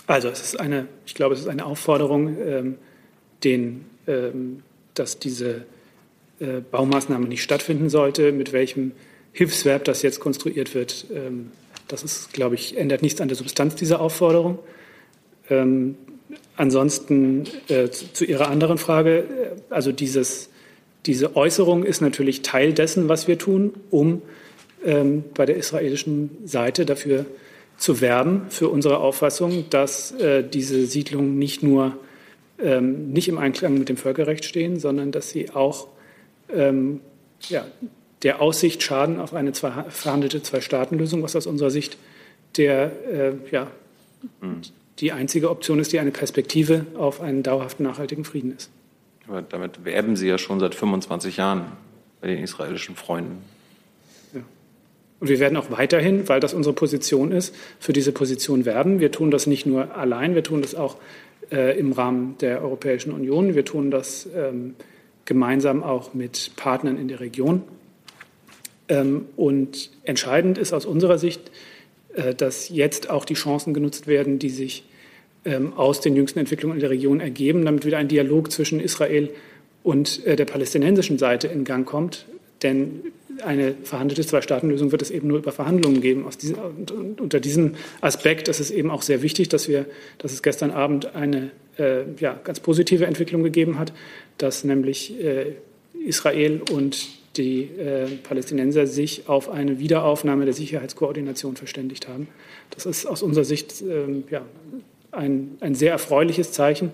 [0.07, 2.75] Also es ist eine, ich glaube, es ist eine Aufforderung, ähm,
[3.43, 5.65] den, ähm, dass diese
[6.39, 8.91] äh, Baumaßnahme nicht stattfinden sollte, mit welchem
[9.31, 11.05] Hilfsverb das jetzt konstruiert wird.
[11.13, 11.51] Ähm,
[11.87, 14.59] das ist, glaube ich, ändert nichts an der Substanz dieser Aufforderung.
[15.49, 15.95] Ähm,
[16.57, 19.25] ansonsten äh, zu, zu, Ihrer anderen Frage, äh,
[19.69, 20.49] also dieses,
[21.05, 24.21] diese Äußerung ist natürlich Teil dessen, was wir tun, um
[24.83, 27.31] ähm, bei der israelischen Seite dafür zu
[28.01, 31.97] werben, für unsere Auffassung, dass äh, diese Siedlung nicht nur
[32.59, 35.87] ähm, nicht im Einklang mit dem Völkerrecht stehen, sondern dass sie auch
[36.53, 37.01] ähm,
[37.49, 37.65] ja,
[38.21, 41.97] der Aussicht schaden auf eine zwei, verhandelte Zwei-Staaten-Lösung, was aus unserer Sicht
[42.57, 43.67] der, äh, ja,
[44.99, 48.69] die einzige Option ist, die eine Perspektive auf einen dauerhaften, nachhaltigen Frieden ist.
[49.27, 51.65] Aber damit werben Sie ja schon seit 25 Jahren
[52.21, 53.41] bei den israelischen Freunden.
[55.23, 58.99] Und wir werden auch weiterhin, weil das unsere Position ist, für diese Position werben.
[58.99, 60.97] Wir tun das nicht nur allein, wir tun das auch
[61.49, 63.55] äh, im Rahmen der Europäischen Union.
[63.55, 64.75] Wir tun das ähm,
[65.23, 67.63] gemeinsam auch mit Partnern in der Region.
[68.89, 71.39] Ähm, und entscheidend ist aus unserer Sicht,
[72.15, 74.83] äh, dass jetzt auch die Chancen genutzt werden, die sich
[75.45, 79.29] ähm, aus den jüngsten Entwicklungen in der Region ergeben, damit wieder ein Dialog zwischen Israel
[79.83, 82.25] und äh, der palästinensischen Seite in Gang kommt.
[82.61, 83.03] Denn
[83.43, 86.25] eine verhandelte Zwei-Staaten-Lösung wird es eben nur über Verhandlungen geben.
[86.41, 86.57] Diesem,
[87.19, 89.85] unter diesem Aspekt ist es eben auch sehr wichtig, dass, wir,
[90.17, 93.93] dass es gestern Abend eine äh, ja, ganz positive Entwicklung gegeben hat,
[94.37, 95.53] dass nämlich äh,
[96.05, 97.07] Israel und
[97.37, 102.27] die äh, Palästinenser sich auf eine Wiederaufnahme der Sicherheitskoordination verständigt haben.
[102.69, 104.43] Das ist aus unserer Sicht ähm, ja,
[105.11, 106.91] ein, ein sehr erfreuliches Zeichen,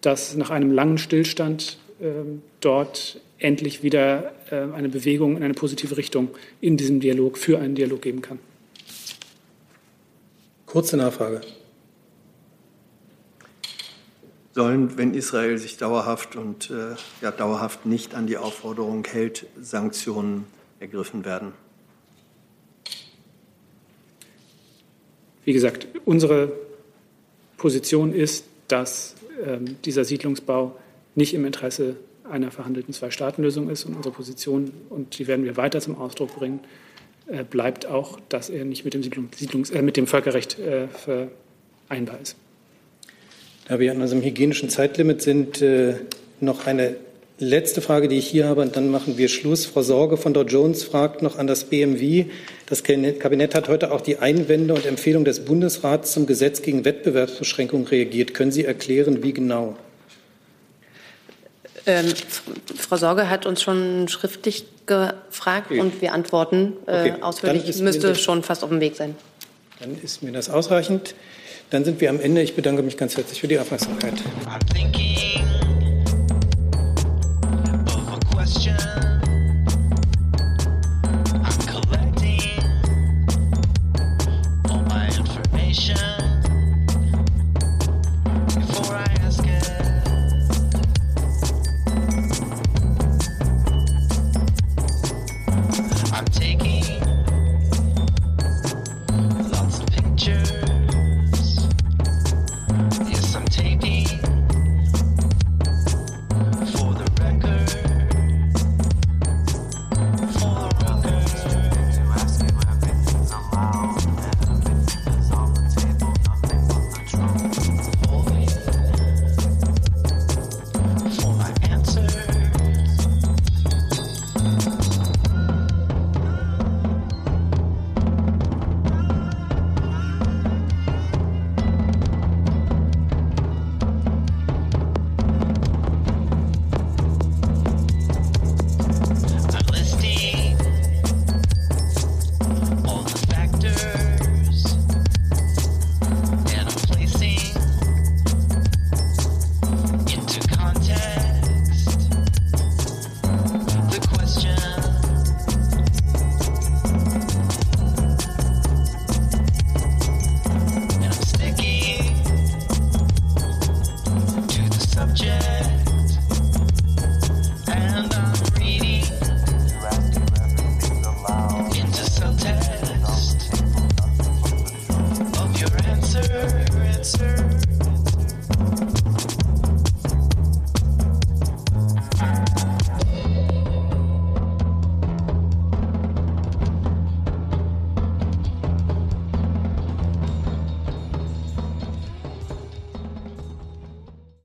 [0.00, 5.96] dass nach einem langen Stillstand ähm, dort endlich wieder äh, eine Bewegung in eine positive
[5.96, 6.28] Richtung
[6.60, 8.38] in diesem Dialog für einen Dialog geben kann.
[10.66, 11.40] Kurze Nachfrage.
[14.52, 20.44] Sollen, wenn Israel sich dauerhaft und äh, ja, dauerhaft nicht an die Aufforderung hält, Sanktionen
[20.78, 21.52] ergriffen werden?
[25.44, 26.52] Wie gesagt, unsere
[27.56, 29.14] Position ist, dass
[29.44, 30.76] ähm, dieser Siedlungsbau
[31.14, 31.96] nicht im Interesse
[32.28, 33.84] einer verhandelten Zwei-Staaten-Lösung ist.
[33.84, 36.60] Und unsere Position, und die werden wir weiter zum Ausdruck bringen,
[37.26, 42.20] äh, bleibt auch, dass er nicht mit dem, Siedlungs äh, mit dem Völkerrecht äh, vereinbar
[42.20, 42.36] ist.
[43.66, 45.94] Da wir an unserem hygienischen Zeitlimit sind, äh,
[46.40, 46.96] noch eine
[47.38, 49.66] letzte Frage, die ich hier habe, und dann machen wir Schluss.
[49.66, 52.26] Frau Sorge von Dow Jones fragt noch an das BMW.
[52.66, 57.86] Das Kabinett hat heute auch die Einwände und Empfehlungen des Bundesrats zum Gesetz gegen Wettbewerbsbeschränkungen
[57.86, 58.34] reagiert.
[58.34, 59.76] Können Sie erklären, wie genau?
[61.86, 62.12] Ähm,
[62.76, 65.80] Frau Sorge hat uns schon schriftlich gefragt okay.
[65.80, 67.22] und wir antworten äh, okay.
[67.22, 67.76] ausführlich.
[67.80, 69.14] Müsste schon fast auf dem Weg sein.
[69.80, 71.14] Dann ist mir das ausreichend.
[71.70, 72.42] Dann sind wir am Ende.
[72.42, 74.14] Ich bedanke mich ganz herzlich für die Aufmerksamkeit.